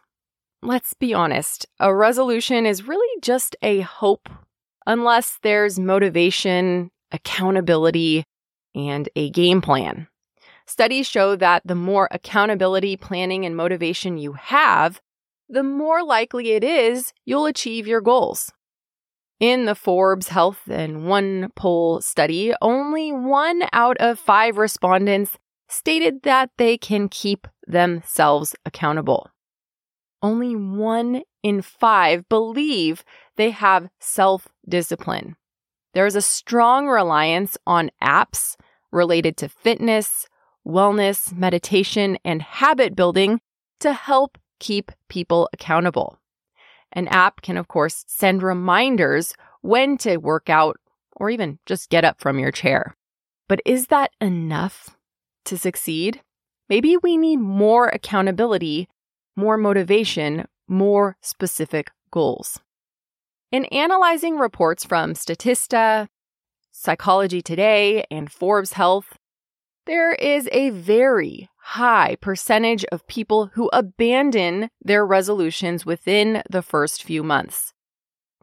Let's 0.62 0.94
be 0.94 1.14
honest, 1.14 1.66
a 1.80 1.96
resolution 1.96 2.66
is 2.66 2.88
really 2.88 3.22
just 3.22 3.56
a 3.62 3.82
hope 3.82 4.28
unless 4.86 5.40
there's 5.42 5.80
motivation, 5.80 6.92
accountability, 7.12 8.26
and 8.76 9.08
a 9.16 9.30
game 9.30 9.62
plan. 9.62 10.08
Studies 10.72 11.06
show 11.06 11.36
that 11.36 11.64
the 11.66 11.76
more 11.76 12.08
accountability, 12.12 12.96
planning, 12.96 13.46
and 13.46 13.58
motivation 13.58 14.18
you 14.18 14.32
have, 14.32 15.02
the 15.50 15.64
more 15.64 16.02
likely 16.02 16.52
it 16.52 16.64
is 16.64 17.12
you'll 17.26 17.46
achieve 17.46 17.88
your 17.88 18.00
goals. 18.00 18.54
In 19.42 19.66
the 19.66 19.76
Forbes 19.76 20.30
Health 20.30 20.62
and 20.70 21.06
One 21.06 21.52
poll 21.58 22.00
study, 22.00 22.54
only 22.62 23.12
one 23.12 23.64
out 23.74 23.98
of 23.98 24.18
five 24.18 24.58
respondents 24.58 25.38
stated 25.68 26.24
that 26.24 26.52
they 26.58 26.78
can 26.78 27.10
keep 27.10 27.50
themselves 27.68 28.56
accountable. 28.66 29.30
Only 30.22 30.56
one 30.56 31.24
in 31.44 31.62
five 31.62 32.30
believe 32.30 33.04
they 33.36 33.50
have 33.50 33.90
self 34.00 34.48
discipline. 34.70 35.36
There 35.94 36.06
is 36.06 36.16
a 36.16 36.22
strong 36.22 36.88
reliance 36.88 37.58
on 37.68 37.92
apps 38.02 38.56
related 38.94 39.36
to 39.36 39.50
fitness, 39.50 40.28
wellness, 40.68 41.34
meditation, 41.34 42.18
and 42.24 42.42
habit 42.42 42.96
building 42.96 43.42
to 43.80 43.94
help 43.94 44.38
keep 44.60 44.92
people 45.10 45.50
accountable. 45.54 46.20
An 46.94 47.08
app 47.08 47.42
can, 47.42 47.58
of 47.58 47.68
course, 47.68 48.04
send 48.08 48.44
reminders 48.44 49.34
when 49.62 49.98
to 50.00 50.18
work 50.18 50.50
out 50.50 50.78
or 51.16 51.30
even 51.30 51.60
just 51.66 51.90
get 51.90 52.04
up 52.04 52.20
from 52.20 52.40
your 52.40 52.52
chair. 52.52 52.96
But 53.48 53.62
is 53.66 53.88
that 53.88 54.12
enough 54.20 54.96
to 55.46 55.58
succeed? 55.58 56.22
Maybe 56.70 56.98
we 56.98 57.18
need 57.18 57.38
more 57.38 57.88
accountability, 57.88 58.88
more 59.36 59.58
motivation, 59.58 60.48
more 60.68 61.18
specific 61.22 61.92
goals. 62.12 62.60
In 63.52 63.66
analyzing 63.66 64.38
reports 64.38 64.86
from 64.86 65.14
Statista, 65.14 66.08
Psychology 66.72 67.42
Today, 67.42 68.06
and 68.10 68.32
Forbes 68.32 68.74
Health, 68.74 69.18
there 69.86 70.14
is 70.14 70.48
a 70.52 70.70
very 70.70 71.50
high 71.58 72.18
percentage 72.22 72.86
of 72.86 73.08
people 73.08 73.48
who 73.54 73.70
abandon 73.74 74.70
their 74.82 75.06
resolutions 75.06 75.86
within 75.86 76.44
the 76.50 76.62
first 76.62 77.04
few 77.04 77.24
months. 77.24 77.74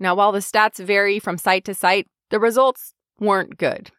Now, 0.00 0.14
while 0.14 0.32
the 0.32 0.38
stats 0.38 0.82
vary 0.84 1.18
from 1.18 1.38
site 1.38 1.64
to 1.64 1.74
site, 1.74 2.06
the 2.30 2.40
results 2.40 2.94
weren't 3.18 3.58
good. 3.58 3.90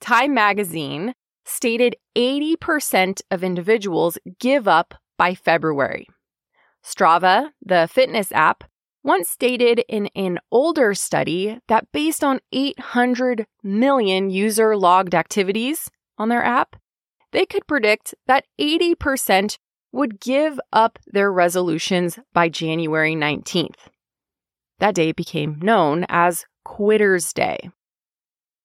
Time 0.00 0.34
magazine 0.34 1.14
stated 1.44 1.96
80% 2.16 3.20
of 3.30 3.44
individuals 3.44 4.18
give 4.38 4.66
up 4.66 4.94
by 5.18 5.34
February. 5.34 6.06
Strava, 6.84 7.50
the 7.64 7.88
fitness 7.90 8.32
app, 8.32 8.64
once 9.02 9.28
stated 9.28 9.82
in 9.88 10.08
an 10.14 10.38
older 10.50 10.94
study 10.94 11.58
that 11.68 11.86
based 11.92 12.24
on 12.24 12.40
800 12.52 13.46
million 13.62 14.30
user 14.30 14.76
logged 14.76 15.14
activities 15.14 15.90
on 16.18 16.28
their 16.28 16.44
app, 16.44 16.76
they 17.32 17.46
could 17.46 17.66
predict 17.66 18.14
that 18.26 18.46
80% 18.60 19.58
would 19.92 20.20
give 20.20 20.60
up 20.72 20.98
their 21.06 21.32
resolutions 21.32 22.18
by 22.32 22.48
January 22.48 23.14
19th. 23.14 23.88
That 24.78 24.94
day 24.94 25.12
became 25.12 25.58
known 25.60 26.04
as 26.08 26.46
Quitter's 26.64 27.32
Day. 27.32 27.70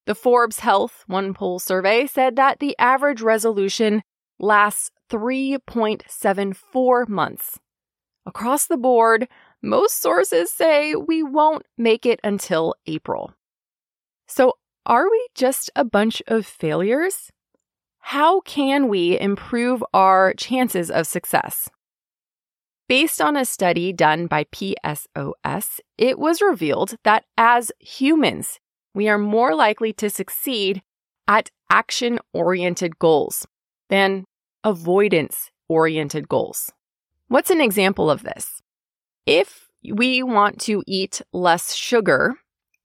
The 0.05 0.15
Forbes 0.15 0.59
Health 0.59 1.03
One 1.07 1.33
Poll 1.35 1.59
survey 1.59 2.07
said 2.07 2.35
that 2.37 2.59
the 2.59 2.75
average 2.79 3.21
resolution 3.21 4.01
lasts 4.39 4.89
3.74 5.11 7.07
months. 7.07 7.59
Across 8.25 8.67
the 8.67 8.77
board, 8.77 9.27
most 9.61 10.01
sources 10.01 10.51
say 10.51 10.95
we 10.95 11.21
won't 11.21 11.65
make 11.77 12.05
it 12.05 12.19
until 12.23 12.75
April. 12.87 13.33
So, 14.27 14.53
are 14.85 15.09
we 15.09 15.27
just 15.35 15.69
a 15.75 15.83
bunch 15.83 16.21
of 16.27 16.45
failures? 16.45 17.31
How 17.99 18.41
can 18.41 18.87
we 18.87 19.19
improve 19.19 19.83
our 19.93 20.33
chances 20.33 20.89
of 20.89 21.05
success? 21.05 21.69
Based 22.87 23.21
on 23.21 23.37
a 23.37 23.45
study 23.45 23.93
done 23.93 24.25
by 24.25 24.45
Ipsos, 24.51 25.79
it 25.97 26.17
was 26.17 26.41
revealed 26.41 26.95
that 27.03 27.25
as 27.37 27.71
humans, 27.79 28.59
we 28.95 29.07
are 29.07 29.19
more 29.19 29.53
likely 29.53 29.93
to 29.93 30.09
succeed 30.09 30.81
at 31.27 31.51
action 31.69 32.17
oriented 32.33 32.97
goals 32.97 33.45
than 33.89 34.25
avoidance 34.63 35.51
oriented 35.67 36.27
goals. 36.27 36.71
What's 37.27 37.51
an 37.51 37.61
example 37.61 38.09
of 38.09 38.23
this? 38.23 38.59
If 39.27 39.67
we 39.83 40.23
want 40.23 40.59
to 40.61 40.81
eat 40.87 41.21
less 41.31 41.75
sugar, 41.75 42.37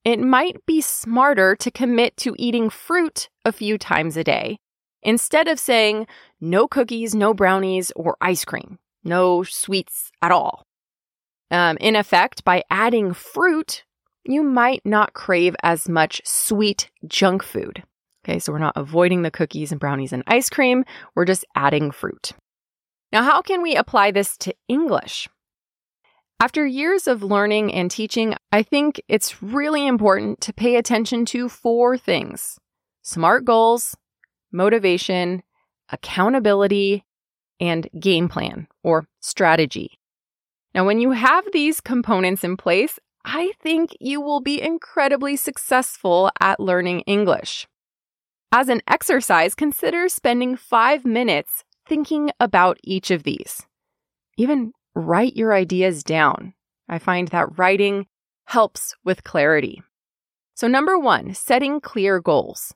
it 0.04 0.20
might 0.20 0.66
be 0.66 0.82
smarter 0.82 1.56
to 1.56 1.70
commit 1.70 2.18
to 2.18 2.36
eating 2.38 2.68
fruit 2.68 3.30
a 3.46 3.52
few 3.52 3.78
times 3.78 4.18
a 4.18 4.24
day 4.24 4.58
instead 5.04 5.48
of 5.48 5.58
saying 5.58 6.06
no 6.40 6.66
cookies, 6.66 7.14
no 7.14 7.34
brownies, 7.34 7.92
or 7.96 8.16
ice 8.20 8.44
cream, 8.44 8.78
no 9.04 9.42
sweets 9.42 10.10
at 10.22 10.32
all. 10.32 10.64
Um, 11.50 11.76
in 11.80 11.94
effect, 11.96 12.44
by 12.44 12.62
adding 12.70 13.12
fruit, 13.12 13.84
you 14.24 14.42
might 14.42 14.80
not 14.84 15.14
crave 15.14 15.54
as 15.62 15.88
much 15.88 16.20
sweet 16.24 16.90
junk 17.06 17.42
food. 17.42 17.82
Okay, 18.24 18.38
so 18.38 18.52
we're 18.52 18.58
not 18.58 18.76
avoiding 18.76 19.22
the 19.22 19.30
cookies 19.30 19.70
and 19.70 19.80
brownies 19.80 20.12
and 20.12 20.22
ice 20.26 20.48
cream, 20.48 20.84
we're 21.14 21.26
just 21.26 21.44
adding 21.54 21.90
fruit. 21.90 22.32
Now, 23.12 23.22
how 23.22 23.42
can 23.42 23.62
we 23.62 23.76
apply 23.76 24.10
this 24.10 24.36
to 24.38 24.54
English? 24.66 25.28
After 26.40 26.66
years 26.66 27.06
of 27.06 27.22
learning 27.22 27.72
and 27.72 27.90
teaching, 27.90 28.34
I 28.50 28.62
think 28.62 29.00
it's 29.08 29.42
really 29.42 29.86
important 29.86 30.40
to 30.42 30.52
pay 30.52 30.76
attention 30.76 31.24
to 31.26 31.48
four 31.48 31.96
things 31.96 32.58
SMART 33.02 33.44
goals, 33.44 33.96
motivation, 34.54 35.42
accountability, 35.90 37.04
and 37.60 37.88
game 38.00 38.28
plan 38.28 38.66
or 38.82 39.06
strategy. 39.20 39.98
Now, 40.74 40.86
when 40.86 40.98
you 40.98 41.10
have 41.12 41.44
these 41.52 41.80
components 41.80 42.42
in 42.42 42.56
place, 42.56 42.98
I 43.24 43.52
think 43.60 43.96
you 44.00 44.20
will 44.20 44.40
be 44.40 44.60
incredibly 44.60 45.36
successful 45.36 46.30
at 46.40 46.60
learning 46.60 47.00
English. 47.00 47.66
As 48.52 48.68
an 48.68 48.82
exercise, 48.86 49.54
consider 49.54 50.08
spending 50.08 50.56
five 50.56 51.04
minutes 51.04 51.64
thinking 51.86 52.30
about 52.38 52.78
each 52.84 53.10
of 53.10 53.22
these. 53.22 53.62
Even 54.36 54.72
write 54.94 55.36
your 55.36 55.52
ideas 55.52 56.02
down. 56.02 56.54
I 56.88 56.98
find 56.98 57.28
that 57.28 57.58
writing 57.58 58.06
helps 58.46 58.94
with 59.04 59.24
clarity. 59.24 59.82
So, 60.54 60.68
number 60.68 60.98
one, 60.98 61.34
setting 61.34 61.80
clear 61.80 62.20
goals. 62.20 62.74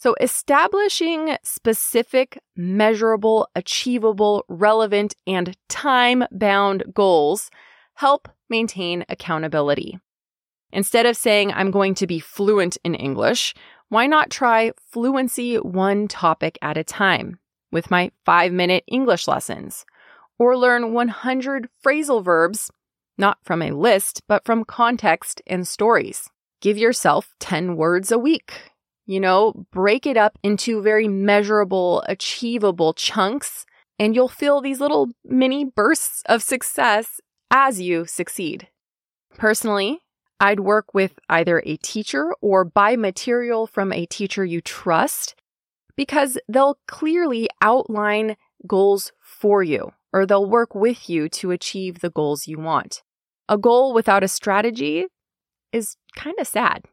So, 0.00 0.14
establishing 0.20 1.36
specific, 1.42 2.38
measurable, 2.54 3.48
achievable, 3.56 4.44
relevant, 4.48 5.16
and 5.26 5.56
time 5.68 6.22
bound 6.30 6.84
goals 6.94 7.50
help 7.94 8.28
maintain 8.48 9.04
accountability. 9.08 9.98
Instead 10.72 11.04
of 11.04 11.16
saying, 11.16 11.52
I'm 11.52 11.72
going 11.72 11.96
to 11.96 12.06
be 12.06 12.20
fluent 12.20 12.78
in 12.84 12.94
English, 12.94 13.56
why 13.88 14.06
not 14.06 14.30
try 14.30 14.70
fluency 14.76 15.56
one 15.56 16.06
topic 16.06 16.58
at 16.62 16.76
a 16.76 16.84
time 16.84 17.40
with 17.72 17.90
my 17.90 18.12
five 18.24 18.52
minute 18.52 18.84
English 18.86 19.26
lessons? 19.26 19.84
Or 20.38 20.56
learn 20.56 20.92
100 20.92 21.68
phrasal 21.84 22.22
verbs, 22.22 22.70
not 23.16 23.38
from 23.42 23.62
a 23.62 23.72
list, 23.72 24.22
but 24.28 24.44
from 24.44 24.64
context 24.64 25.42
and 25.44 25.66
stories. 25.66 26.30
Give 26.60 26.78
yourself 26.78 27.34
10 27.40 27.74
words 27.74 28.12
a 28.12 28.18
week 28.18 28.70
you 29.08 29.18
know, 29.18 29.66
break 29.72 30.06
it 30.06 30.18
up 30.18 30.38
into 30.42 30.82
very 30.82 31.08
measurable, 31.08 32.04
achievable 32.06 32.92
chunks, 32.92 33.64
and 33.98 34.14
you'll 34.14 34.28
feel 34.28 34.60
these 34.60 34.80
little 34.80 35.08
mini 35.24 35.64
bursts 35.64 36.22
of 36.26 36.42
success 36.42 37.18
as 37.50 37.80
you 37.80 38.04
succeed. 38.04 38.68
Personally, 39.38 40.00
I'd 40.38 40.60
work 40.60 40.92
with 40.92 41.18
either 41.30 41.62
a 41.64 41.78
teacher 41.78 42.34
or 42.42 42.66
buy 42.66 42.96
material 42.96 43.66
from 43.66 43.94
a 43.94 44.04
teacher 44.04 44.44
you 44.44 44.60
trust 44.60 45.34
because 45.96 46.36
they'll 46.46 46.78
clearly 46.86 47.48
outline 47.62 48.36
goals 48.66 49.10
for 49.20 49.62
you 49.62 49.92
or 50.12 50.26
they'll 50.26 50.48
work 50.48 50.74
with 50.74 51.08
you 51.08 51.30
to 51.30 51.50
achieve 51.50 52.00
the 52.00 52.10
goals 52.10 52.46
you 52.46 52.58
want. 52.58 53.02
A 53.48 53.56
goal 53.56 53.94
without 53.94 54.22
a 54.22 54.28
strategy 54.28 55.06
is 55.72 55.96
kind 56.14 56.36
of 56.38 56.46
sad. 56.46 56.84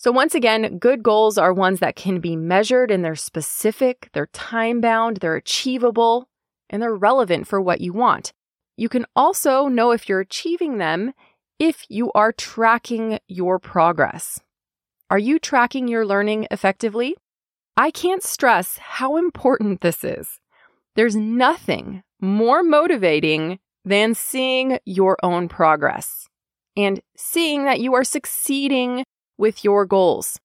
So, 0.00 0.10
once 0.10 0.34
again, 0.34 0.78
good 0.78 1.02
goals 1.02 1.36
are 1.36 1.52
ones 1.52 1.80
that 1.80 1.94
can 1.94 2.20
be 2.20 2.34
measured 2.34 2.90
and 2.90 3.04
they're 3.04 3.14
specific, 3.14 4.08
they're 4.14 4.28
time 4.28 4.80
bound, 4.80 5.18
they're 5.18 5.36
achievable, 5.36 6.26
and 6.70 6.80
they're 6.80 6.94
relevant 6.94 7.46
for 7.46 7.60
what 7.60 7.82
you 7.82 7.92
want. 7.92 8.32
You 8.78 8.88
can 8.88 9.04
also 9.14 9.68
know 9.68 9.90
if 9.90 10.08
you're 10.08 10.20
achieving 10.20 10.78
them 10.78 11.12
if 11.58 11.84
you 11.90 12.10
are 12.12 12.32
tracking 12.32 13.18
your 13.28 13.58
progress. 13.58 14.40
Are 15.10 15.18
you 15.18 15.38
tracking 15.38 15.86
your 15.86 16.06
learning 16.06 16.46
effectively? 16.50 17.14
I 17.76 17.90
can't 17.90 18.22
stress 18.22 18.78
how 18.78 19.18
important 19.18 19.82
this 19.82 20.02
is. 20.02 20.40
There's 20.96 21.14
nothing 21.14 22.04
more 22.22 22.62
motivating 22.62 23.58
than 23.84 24.14
seeing 24.14 24.78
your 24.86 25.18
own 25.22 25.46
progress 25.50 26.26
and 26.74 27.02
seeing 27.18 27.64
that 27.64 27.80
you 27.80 27.92
are 27.92 28.04
succeeding 28.04 29.04
with 29.40 29.64
your 29.64 29.86
goals, 29.86 30.38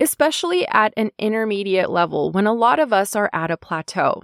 especially 0.00 0.66
at 0.68 0.94
an 0.96 1.10
intermediate 1.18 1.90
level 1.90 2.32
when 2.32 2.46
a 2.46 2.54
lot 2.54 2.80
of 2.80 2.92
us 2.92 3.14
are 3.14 3.30
at 3.34 3.50
a 3.50 3.56
plateau. 3.56 4.22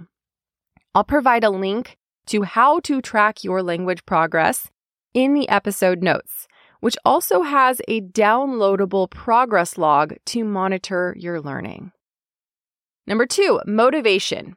I'll 0.95 1.05
provide 1.05 1.43
a 1.43 1.51
link 1.51 1.97
to 2.25 2.41
how 2.41 2.79
to 2.81 3.01
track 3.01 3.43
your 3.43 3.61
language 3.61 4.05
progress 4.05 4.69
in 5.13 5.33
the 5.35 5.47
episode 5.47 6.01
notes, 6.01 6.47
which 6.79 6.97
also 7.05 7.43
has 7.43 7.81
a 7.87 8.01
downloadable 8.01 9.09
progress 9.09 9.77
log 9.77 10.15
to 10.25 10.43
monitor 10.43 11.15
your 11.17 11.39
learning. 11.39 11.91
Number 13.05 13.25
two, 13.25 13.61
motivation. 13.67 14.55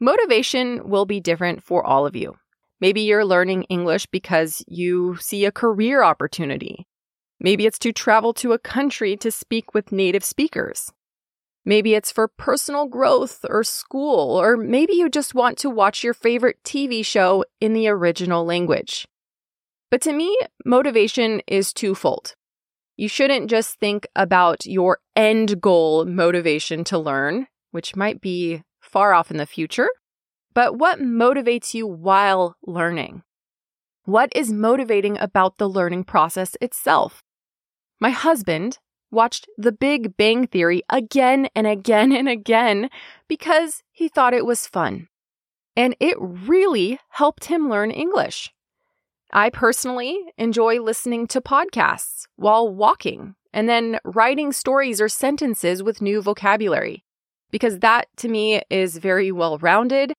Motivation 0.00 0.88
will 0.88 1.04
be 1.04 1.20
different 1.20 1.62
for 1.62 1.84
all 1.84 2.06
of 2.06 2.16
you. 2.16 2.36
Maybe 2.80 3.02
you're 3.02 3.24
learning 3.24 3.64
English 3.64 4.06
because 4.06 4.64
you 4.66 5.16
see 5.16 5.44
a 5.44 5.52
career 5.52 6.02
opportunity. 6.02 6.86
Maybe 7.40 7.66
it's 7.66 7.78
to 7.80 7.92
travel 7.92 8.34
to 8.34 8.52
a 8.52 8.58
country 8.58 9.16
to 9.18 9.30
speak 9.30 9.74
with 9.74 9.92
native 9.92 10.24
speakers. 10.24 10.92
Maybe 11.64 11.94
it's 11.94 12.10
for 12.10 12.28
personal 12.28 12.86
growth 12.86 13.44
or 13.48 13.62
school, 13.62 14.40
or 14.40 14.56
maybe 14.56 14.94
you 14.94 15.08
just 15.08 15.34
want 15.34 15.58
to 15.58 15.70
watch 15.70 16.02
your 16.02 16.14
favorite 16.14 16.62
TV 16.64 17.04
show 17.04 17.44
in 17.60 17.74
the 17.74 17.88
original 17.88 18.44
language. 18.44 19.06
But 19.90 20.00
to 20.02 20.12
me, 20.12 20.36
motivation 20.64 21.42
is 21.46 21.72
twofold. 21.72 22.34
You 22.96 23.08
shouldn't 23.08 23.50
just 23.50 23.78
think 23.78 24.06
about 24.16 24.66
your 24.66 24.98
end 25.14 25.60
goal 25.60 26.04
motivation 26.04 26.84
to 26.84 26.98
learn, 26.98 27.46
which 27.70 27.94
might 27.94 28.20
be 28.20 28.62
far 28.80 29.12
off 29.12 29.30
in 29.30 29.36
the 29.36 29.46
future, 29.46 29.88
but 30.54 30.76
what 30.76 30.98
motivates 30.98 31.74
you 31.74 31.86
while 31.86 32.56
learning? 32.66 33.22
What 34.04 34.32
is 34.34 34.50
motivating 34.50 35.18
about 35.18 35.58
the 35.58 35.68
learning 35.68 36.04
process 36.04 36.56
itself? 36.60 37.22
My 38.00 38.10
husband 38.10 38.78
watched 39.10 39.48
The 39.56 39.72
Big 39.72 40.16
Bang 40.16 40.46
Theory 40.46 40.82
again 40.88 41.48
and 41.54 41.66
again 41.66 42.12
and 42.12 42.28
again 42.28 42.90
because 43.26 43.82
he 43.90 44.08
thought 44.08 44.34
it 44.34 44.46
was 44.46 44.66
fun. 44.66 45.08
And 45.76 45.96
it 45.98 46.16
really 46.20 47.00
helped 47.10 47.46
him 47.46 47.68
learn 47.68 47.90
English. 47.90 48.52
I 49.32 49.50
personally 49.50 50.18
enjoy 50.36 50.80
listening 50.80 51.26
to 51.28 51.40
podcasts 51.40 52.26
while 52.36 52.68
walking 52.68 53.34
and 53.52 53.68
then 53.68 53.98
writing 54.04 54.52
stories 54.52 55.00
or 55.00 55.08
sentences 55.08 55.82
with 55.82 56.00
new 56.00 56.22
vocabulary 56.22 57.04
because 57.50 57.80
that 57.80 58.08
to 58.18 58.28
me 58.28 58.62
is 58.70 58.98
very 58.98 59.32
well 59.32 59.58
rounded 59.58 60.12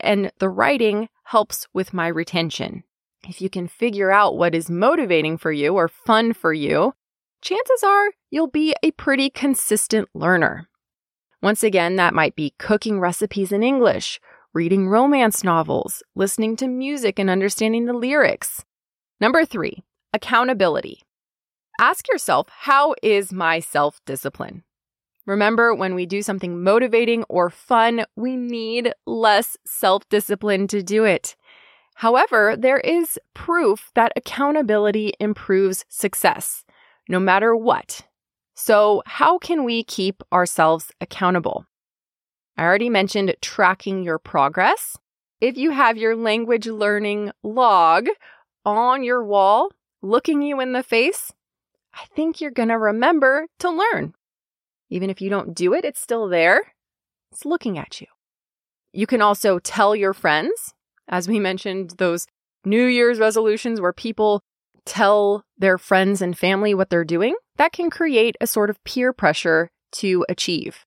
and 0.00 0.30
the 0.38 0.48
writing 0.48 1.08
helps 1.24 1.66
with 1.72 1.92
my 1.92 2.08
retention. 2.08 2.84
If 3.28 3.42
you 3.42 3.50
can 3.50 3.68
figure 3.68 4.10
out 4.10 4.36
what 4.36 4.54
is 4.54 4.70
motivating 4.70 5.38
for 5.38 5.52
you 5.52 5.74
or 5.74 5.88
fun 5.88 6.32
for 6.32 6.52
you, 6.52 6.94
chances 7.40 7.82
are 7.84 8.10
you'll 8.30 8.48
be 8.48 8.74
a 8.82 8.90
pretty 8.92 9.30
consistent 9.30 10.08
learner. 10.14 10.68
Once 11.40 11.62
again, 11.62 11.96
that 11.96 12.14
might 12.14 12.34
be 12.34 12.54
cooking 12.58 12.98
recipes 12.98 13.52
in 13.52 13.62
English, 13.62 14.20
reading 14.52 14.88
romance 14.88 15.44
novels, 15.44 16.02
listening 16.14 16.56
to 16.56 16.66
music 16.66 17.18
and 17.18 17.30
understanding 17.30 17.84
the 17.84 17.92
lyrics. 17.92 18.64
Number 19.20 19.44
three, 19.44 19.84
accountability. 20.12 21.02
Ask 21.80 22.08
yourself, 22.08 22.48
how 22.50 22.94
is 23.02 23.32
my 23.32 23.60
self 23.60 24.00
discipline? 24.04 24.64
Remember, 25.26 25.74
when 25.74 25.94
we 25.94 26.06
do 26.06 26.22
something 26.22 26.62
motivating 26.62 27.22
or 27.28 27.50
fun, 27.50 28.04
we 28.16 28.34
need 28.36 28.92
less 29.06 29.56
self 29.64 30.08
discipline 30.08 30.66
to 30.68 30.82
do 30.82 31.04
it. 31.04 31.36
However, 31.96 32.56
there 32.56 32.78
is 32.78 33.18
proof 33.34 33.90
that 33.94 34.12
accountability 34.16 35.12
improves 35.20 35.84
success 35.88 36.64
no 37.08 37.18
matter 37.18 37.56
what. 37.56 38.02
So, 38.54 39.02
how 39.06 39.38
can 39.38 39.64
we 39.64 39.84
keep 39.84 40.22
ourselves 40.32 40.90
accountable? 41.00 41.64
I 42.56 42.64
already 42.64 42.90
mentioned 42.90 43.34
tracking 43.40 44.02
your 44.02 44.18
progress. 44.18 44.98
If 45.40 45.56
you 45.56 45.70
have 45.70 45.96
your 45.96 46.16
language 46.16 46.66
learning 46.66 47.30
log 47.42 48.08
on 48.64 49.04
your 49.04 49.24
wall 49.24 49.70
looking 50.02 50.42
you 50.42 50.60
in 50.60 50.72
the 50.72 50.82
face, 50.82 51.32
I 51.94 52.04
think 52.14 52.40
you're 52.40 52.50
going 52.50 52.68
to 52.68 52.78
remember 52.78 53.46
to 53.60 53.70
learn. 53.70 54.14
Even 54.90 55.10
if 55.10 55.20
you 55.20 55.30
don't 55.30 55.54
do 55.54 55.72
it, 55.72 55.84
it's 55.84 56.00
still 56.00 56.28
there. 56.28 56.72
It's 57.30 57.44
looking 57.44 57.78
at 57.78 58.00
you. 58.00 58.06
You 58.92 59.06
can 59.06 59.22
also 59.22 59.58
tell 59.58 59.94
your 59.94 60.14
friends, 60.14 60.74
as 61.08 61.28
we 61.28 61.38
mentioned, 61.38 61.94
those 61.98 62.26
New 62.64 62.84
Year's 62.84 63.18
resolutions 63.18 63.80
where 63.80 63.92
people 63.92 64.40
tell 64.88 65.44
their 65.58 65.76
friends 65.76 66.22
and 66.22 66.36
family 66.36 66.74
what 66.74 66.88
they're 66.88 67.04
doing, 67.04 67.34
that 67.56 67.72
can 67.72 67.90
create 67.90 68.36
a 68.40 68.46
sort 68.46 68.70
of 68.70 68.82
peer 68.84 69.12
pressure 69.12 69.70
to 69.92 70.24
achieve. 70.28 70.86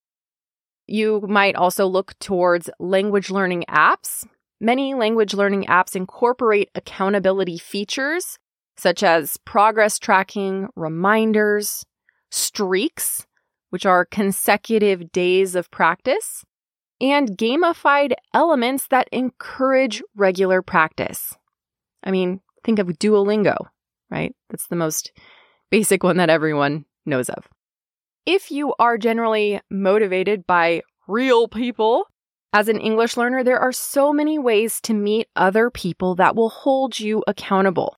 You 0.88 1.24
might 1.28 1.56
also 1.56 1.86
look 1.86 2.18
towards 2.20 2.70
language 2.80 3.30
learning 3.30 3.66
apps. 3.70 4.26
Many 4.60 4.96
language 4.96 5.34
learning 5.34 5.66
apps 5.66 5.96
incorporate 5.96 6.70
accountability 6.76 7.58
features 7.58 8.40
such 8.76 9.04
as 9.04 9.38
progress 9.46 10.00
tracking, 10.00 10.68
reminders, 10.76 11.86
streaks, 12.32 13.28
which 13.70 13.86
are 13.86 14.06
consecutive 14.06 15.12
days 15.12 15.56
of 15.56 15.70
practice, 15.70 16.44
and 17.00 17.38
gamified 17.38 18.14
elements 18.34 18.88
that 18.88 19.08
encourage 19.12 20.02
regular 20.16 20.64
practice. 20.64 21.36
I 22.04 22.10
mean, 22.10 22.42
think 22.64 22.80
of 22.80 22.88
Duolingo 22.88 23.68
right? 24.12 24.36
That's 24.50 24.68
the 24.68 24.76
most 24.76 25.12
basic 25.70 26.04
one 26.04 26.18
that 26.18 26.30
everyone 26.30 26.86
knows 27.06 27.30
of. 27.30 27.48
If 28.26 28.52
you 28.52 28.74
are 28.78 28.98
generally 28.98 29.62
motivated 29.72 30.46
by 30.46 30.82
real 31.08 31.48
people, 31.48 32.06
as 32.54 32.68
an 32.68 32.80
English 32.80 33.16
learner, 33.16 33.44
there 33.44 33.60
are 33.60 33.72
so 33.72 34.12
many 34.12 34.38
ways 34.38 34.82
to 34.82 34.94
meet 34.94 35.28
other 35.36 35.70
people 35.70 36.16
that 36.16 36.36
will 36.36 36.50
hold 36.50 37.00
you 37.00 37.24
accountable. 37.26 37.98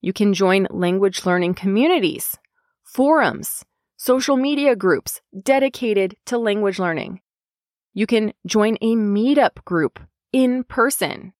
You 0.00 0.12
can 0.12 0.32
join 0.32 0.68
language 0.70 1.26
learning 1.26 1.54
communities, 1.54 2.38
forums, 2.84 3.64
social 3.96 4.36
media 4.36 4.76
groups 4.76 5.20
dedicated 5.42 6.16
to 6.26 6.38
language 6.38 6.78
learning. 6.78 7.20
You 7.92 8.06
can 8.06 8.32
join 8.46 8.76
a 8.80 8.94
meetup 8.94 9.64
group 9.64 9.98
in 10.32 10.64
person. 10.64 11.32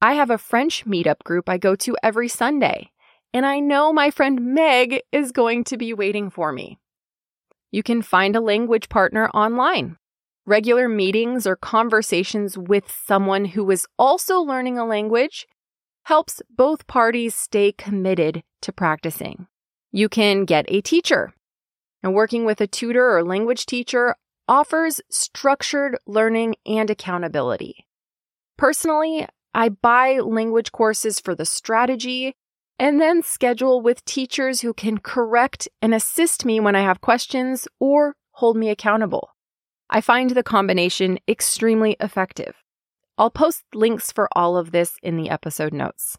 I 0.00 0.14
have 0.14 0.30
a 0.30 0.38
French 0.38 0.84
meetup 0.86 1.22
group 1.24 1.48
I 1.48 1.58
go 1.58 1.76
to 1.76 1.96
every 2.02 2.28
Sunday 2.28 2.90
and 3.32 3.46
I 3.46 3.60
know 3.60 3.92
my 3.92 4.10
friend 4.10 4.54
Meg 4.54 5.00
is 5.10 5.32
going 5.32 5.64
to 5.64 5.76
be 5.76 5.94
waiting 5.94 6.30
for 6.30 6.52
me. 6.52 6.78
You 7.70 7.82
can 7.82 8.02
find 8.02 8.36
a 8.36 8.40
language 8.40 8.88
partner 8.88 9.28
online. 9.30 9.96
Regular 10.44 10.88
meetings 10.88 11.46
or 11.46 11.56
conversations 11.56 12.58
with 12.58 12.90
someone 12.90 13.46
who 13.46 13.70
is 13.70 13.86
also 13.98 14.40
learning 14.40 14.76
a 14.76 14.84
language 14.84 15.46
helps 16.04 16.42
both 16.50 16.86
parties 16.86 17.34
stay 17.34 17.72
committed 17.72 18.42
to 18.60 18.72
practicing. 18.72 19.46
You 19.92 20.08
can 20.08 20.44
get 20.44 20.66
a 20.68 20.80
teacher. 20.80 21.32
And 22.02 22.14
working 22.14 22.44
with 22.44 22.60
a 22.60 22.66
tutor 22.66 23.16
or 23.16 23.24
language 23.24 23.64
teacher 23.64 24.16
offers 24.48 25.00
structured 25.08 25.96
learning 26.06 26.56
and 26.66 26.90
accountability. 26.90 27.86
Personally, 28.58 29.26
I 29.54 29.68
buy 29.68 30.18
language 30.18 30.72
courses 30.72 31.20
for 31.20 31.34
the 31.34 31.46
strategy 31.46 32.34
and 32.78 33.00
then 33.00 33.22
schedule 33.22 33.80
with 33.80 34.04
teachers 34.04 34.60
who 34.60 34.74
can 34.74 34.98
correct 34.98 35.68
and 35.80 35.94
assist 35.94 36.44
me 36.44 36.60
when 36.60 36.74
I 36.74 36.80
have 36.82 37.00
questions 37.00 37.68
or 37.78 38.16
hold 38.32 38.56
me 38.56 38.70
accountable. 38.70 39.30
I 39.88 40.00
find 40.00 40.30
the 40.30 40.42
combination 40.42 41.18
extremely 41.28 41.96
effective. 42.00 42.56
I'll 43.18 43.30
post 43.30 43.64
links 43.74 44.10
for 44.10 44.28
all 44.32 44.56
of 44.56 44.72
this 44.72 44.96
in 45.02 45.16
the 45.16 45.28
episode 45.28 45.72
notes. 45.72 46.16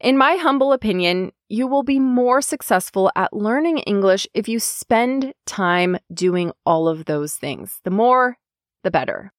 In 0.00 0.16
my 0.16 0.36
humble 0.36 0.72
opinion, 0.72 1.32
you 1.50 1.66
will 1.66 1.82
be 1.82 1.98
more 1.98 2.40
successful 2.40 3.10
at 3.14 3.34
learning 3.34 3.78
English 3.78 4.26
if 4.32 4.48
you 4.48 4.58
spend 4.58 5.34
time 5.44 5.98
doing 6.12 6.52
all 6.64 6.88
of 6.88 7.04
those 7.04 7.34
things. 7.34 7.80
The 7.84 7.90
more, 7.90 8.38
the 8.82 8.90
better. 8.90 9.30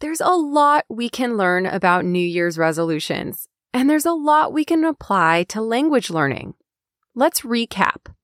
There's 0.00 0.20
a 0.20 0.32
lot 0.32 0.84
we 0.88 1.08
can 1.08 1.36
learn 1.36 1.66
about 1.66 2.04
New 2.04 2.18
Year's 2.18 2.58
resolutions, 2.58 3.46
and 3.74 3.90
there's 3.90 4.06
a 4.06 4.12
lot 4.12 4.52
we 4.52 4.64
can 4.64 4.84
apply 4.84 5.44
to 5.48 5.60
language 5.60 6.08
learning. 6.08 6.54
Let's 7.14 7.40
recap. 7.40 8.14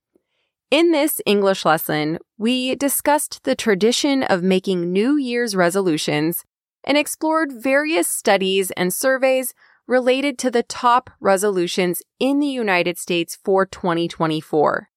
In 0.71 0.93
this 0.93 1.21
English 1.27 1.65
lesson, 1.65 2.19
we 2.39 2.77
discussed 2.77 3.43
the 3.43 3.57
tradition 3.57 4.23
of 4.23 4.45
making 4.45 4.93
New 4.93 5.17
Year's 5.17 5.57
resolutions 5.57 6.45
and 6.85 6.97
explored 6.97 7.53
various 7.53 8.07
studies 8.07 8.71
and 8.71 8.95
surveys 8.95 9.53
related 9.89 10.39
to 10.39 10.53
the 10.53 10.63
top 10.63 11.11
resolutions 11.19 12.01
in 12.21 12.39
the 12.39 12.47
United 12.47 12.97
States 12.97 13.37
for 13.45 13.67
2024. 13.67 14.89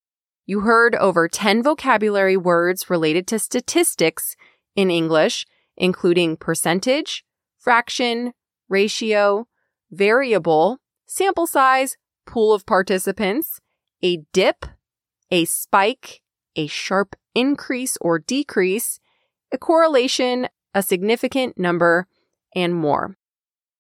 You 0.46 0.60
heard 0.60 0.96
over 0.96 1.28
10 1.28 1.64
vocabulary 1.64 2.38
words 2.38 2.92
related 2.92 3.26
to 3.28 3.40
statistics 3.40 4.36
in 4.76 4.92
English, 4.92 5.48
including 5.76 6.38
percentage, 6.38 7.26
fraction, 7.58 8.34
ratio, 8.70 9.48
variable, 9.94 10.80
sample 11.06 11.48
size, 11.48 11.98
pool 12.26 12.54
of 12.54 12.66
participants, 12.66 13.60
a 14.02 14.24
dip, 14.34 14.66
a 15.32 15.46
spike, 15.46 16.22
a 16.56 16.68
sharp 16.68 17.16
increase 17.34 17.98
or 18.02 18.20
decrease, 18.20 19.00
a 19.52 19.58
correlation, 19.58 20.48
a 20.74 20.84
significant 20.84 21.58
number, 21.58 22.08
and 22.56 22.76
more. 22.76 23.18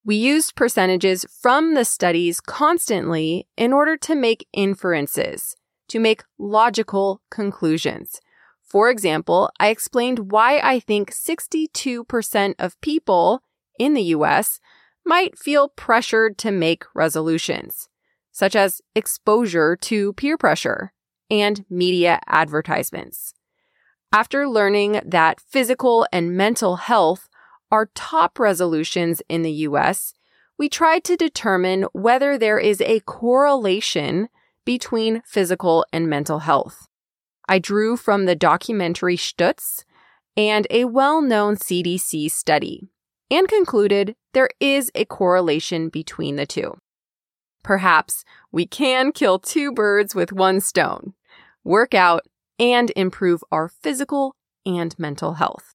We 0.06 0.15
used 0.15 0.56
percentages 0.56 1.26
from 1.41 1.76
the 1.76 1.86
studies 1.86 2.41
constantly 2.41 3.47
in 3.56 3.71
order 3.71 3.95
to 3.97 4.15
make 4.15 4.47
inferences, 4.52 5.56
to 5.88 5.99
make 5.99 6.23
logical 6.38 7.21
conclusions. 7.32 8.19
For 8.63 8.89
example, 8.89 9.49
I 9.60 9.69
explained 9.69 10.32
why 10.32 10.60
I 10.60 10.80
think 10.80 11.12
62% 11.12 12.56
of 12.60 12.82
people 12.82 13.43
in 13.80 13.93
the 13.93 14.04
US 14.15 14.60
might 15.06 15.38
feel 15.38 15.70
pressured 15.70 16.38
to 16.39 16.52
make 16.52 16.84
resolutions, 16.94 17.89
such 18.32 18.56
as 18.56 18.82
exposure 18.96 19.76
to 19.76 20.13
peer 20.13 20.38
pressure 20.38 20.94
and 21.30 21.66
media 21.70 22.20
advertisements. 22.28 23.34
After 24.12 24.48
learning 24.48 25.02
that 25.06 25.39
physical 25.39 26.08
and 26.12 26.38
mental 26.38 26.76
health 26.76 27.28
are 27.72 27.89
top 27.96 28.39
resolutions 28.39 29.22
in 29.28 29.42
the 29.42 29.52
US, 29.68 30.13
we 30.58 30.70
tried 30.70 31.04
to 31.06 31.18
determine 31.18 31.84
whether 31.94 32.38
there 32.38 32.60
is 32.60 32.80
a 32.82 33.00
correlation 33.02 34.30
between 34.66 35.24
physical 35.26 35.86
and 35.92 36.08
mental 36.08 36.39
health. 36.39 36.88
I 37.50 37.60
drew 37.60 37.98
from 37.98 38.26
the 38.26 38.36
documentary 38.36 39.18
Stutz 39.18 39.84
and 40.38 40.68
a 40.70 40.86
well 40.86 41.22
known 41.22 41.56
CDC 41.56 42.32
study 42.32 42.89
and 43.30 43.48
concluded 43.48 44.16
there 44.34 44.50
is 44.60 44.91
a 44.96 45.06
correlation 45.06 45.89
between 45.89 46.36
the 46.36 46.46
two. 46.46 46.78
Perhaps 47.63 48.26
we 48.52 48.65
can 48.65 49.12
kill 49.12 49.39
two 49.39 49.72
birds 49.72 50.13
with 50.13 50.34
one 50.34 50.60
stone 50.60 51.13
work 51.63 51.93
out 51.93 52.26
and 52.60 52.91
improve 52.96 53.41
our 53.50 53.69
physical 53.69 54.36
and 54.65 54.98
mental 55.00 55.36
health. 55.36 55.74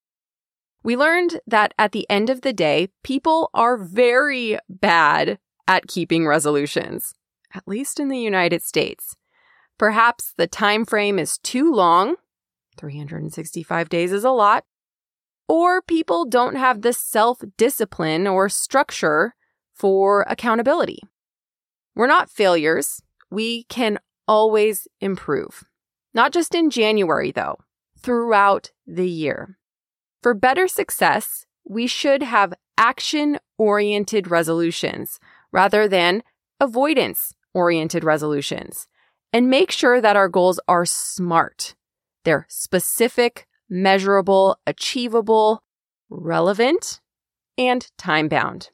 We 0.82 0.96
learned 0.96 1.40
that 1.46 1.72
at 1.78 1.92
the 1.92 2.08
end 2.10 2.30
of 2.30 2.42
the 2.42 2.52
day, 2.52 2.90
people 3.02 3.50
are 3.54 3.76
very 3.76 4.58
bad 4.68 5.38
at 5.66 5.86
keeping 5.86 6.26
resolutions, 6.26 7.14
at 7.54 7.66
least 7.66 7.98
in 7.98 8.08
the 8.08 8.18
United 8.18 8.62
States. 8.62 9.16
Perhaps 9.76 10.34
the 10.36 10.46
time 10.46 10.84
frame 10.84 11.18
is 11.18 11.38
too 11.38 11.72
long, 11.72 12.16
365 12.76 13.88
days 13.88 14.12
is 14.12 14.24
a 14.24 14.30
lot, 14.30 14.64
or 15.48 15.82
people 15.82 16.24
don't 16.24 16.56
have 16.56 16.82
the 16.82 16.92
self-discipline 16.92 18.26
or 18.26 18.48
structure 18.48 19.34
for 19.74 20.22
accountability. 20.28 21.00
We're 21.94 22.06
not 22.06 22.30
failures. 22.30 23.02
We 23.30 23.64
can 23.64 23.98
always 24.26 24.86
improve. 25.00 25.64
Not 26.14 26.32
just 26.32 26.54
in 26.54 26.70
January, 26.70 27.32
though, 27.32 27.56
throughout 27.98 28.70
the 28.86 29.08
year. 29.08 29.58
For 30.22 30.34
better 30.34 30.68
success, 30.68 31.46
we 31.64 31.86
should 31.86 32.22
have 32.22 32.54
action 32.76 33.38
oriented 33.56 34.30
resolutions 34.30 35.18
rather 35.50 35.88
than 35.88 36.22
avoidance 36.60 37.34
oriented 37.54 38.04
resolutions 38.04 38.86
and 39.32 39.50
make 39.50 39.70
sure 39.70 40.00
that 40.00 40.16
our 40.16 40.28
goals 40.28 40.60
are 40.68 40.86
smart. 40.86 41.74
They're 42.24 42.46
specific, 42.48 43.47
measurable, 43.68 44.58
achievable, 44.66 45.62
relevant, 46.08 47.00
and 47.56 47.90
time 47.98 48.28
bound. 48.28 48.70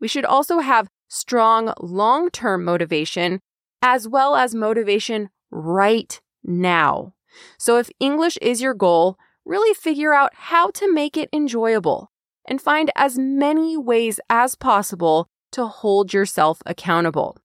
We 0.00 0.08
should 0.08 0.24
also 0.24 0.58
have 0.58 0.88
strong 1.08 1.72
long 1.80 2.30
term 2.30 2.64
motivation 2.64 3.40
as 3.80 4.08
well 4.08 4.34
as 4.34 4.54
motivation 4.54 5.30
right 5.50 6.20
now. 6.42 7.14
So 7.58 7.78
if 7.78 7.90
English 8.00 8.36
is 8.38 8.60
your 8.60 8.74
goal, 8.74 9.18
really 9.44 9.74
figure 9.74 10.14
out 10.14 10.32
how 10.34 10.70
to 10.70 10.92
make 10.92 11.16
it 11.16 11.28
enjoyable 11.32 12.10
and 12.46 12.60
find 12.60 12.90
as 12.96 13.18
many 13.18 13.76
ways 13.76 14.20
as 14.28 14.54
possible 14.54 15.28
to 15.52 15.66
hold 15.66 16.12
yourself 16.12 16.60
accountable. 16.66 17.36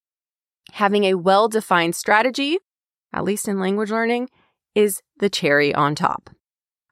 Having 0.73 1.05
a 1.05 1.15
well 1.15 1.47
defined 1.47 1.95
strategy, 1.95 2.57
at 3.13 3.23
least 3.23 3.47
in 3.47 3.59
language 3.59 3.91
learning, 3.91 4.29
is 4.75 5.01
the 5.19 5.29
cherry 5.29 5.73
on 5.73 5.95
top. 5.95 6.29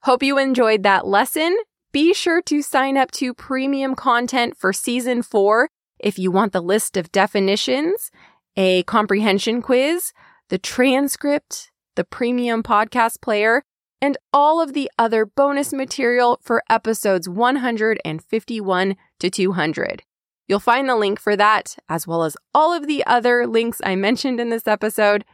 Hope 0.03 0.23
you 0.23 0.37
enjoyed 0.37 0.83
that 0.83 1.07
lesson. 1.07 1.57
Be 1.91 2.13
sure 2.13 2.41
to 2.43 2.61
sign 2.61 2.97
up 2.97 3.11
to 3.11 3.33
premium 3.33 3.95
content 3.95 4.55
for 4.55 4.71
season 4.71 5.21
four 5.21 5.69
if 5.99 6.19
you 6.19 6.31
want 6.31 6.53
the 6.53 6.61
list 6.61 6.95
of 6.95 7.11
definitions, 7.11 8.11
a 8.55 8.83
comprehension 8.83 9.61
quiz, 9.61 10.13
the 10.49 10.57
transcript, 10.57 11.71
the 11.95 12.03
premium 12.03 12.61
podcast 12.61 13.21
player, 13.21 13.63
and 14.01 14.17
all 14.31 14.61
of 14.61 14.73
the 14.73 14.91
other 14.99 15.25
bonus 15.25 15.73
material 15.73 16.39
for 16.43 16.63
episodes 16.69 17.27
151 17.27 18.95
to 19.19 19.29
200. 19.29 20.03
You'll 20.47 20.59
find 20.59 20.87
the 20.87 20.95
link 20.95 21.19
for 21.19 21.35
that, 21.35 21.75
as 21.89 22.07
well 22.07 22.23
as 22.23 22.37
all 22.53 22.73
of 22.73 22.87
the 22.87 23.05
other 23.05 23.47
links 23.47 23.81
I 23.83 23.95
mentioned 23.95 24.39
in 24.39 24.49
this 24.49 24.67
episode, 24.67 25.25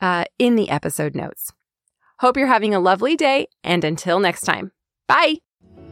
uh, 0.00 0.24
in 0.38 0.56
the 0.56 0.70
episode 0.70 1.14
notes. 1.14 1.52
Hope 2.18 2.38
you're 2.38 2.46
having 2.46 2.74
a 2.74 2.80
lovely 2.80 3.14
day, 3.14 3.46
and 3.62 3.84
until 3.84 4.20
next 4.20 4.40
time, 4.42 4.72
bye. 5.06 5.34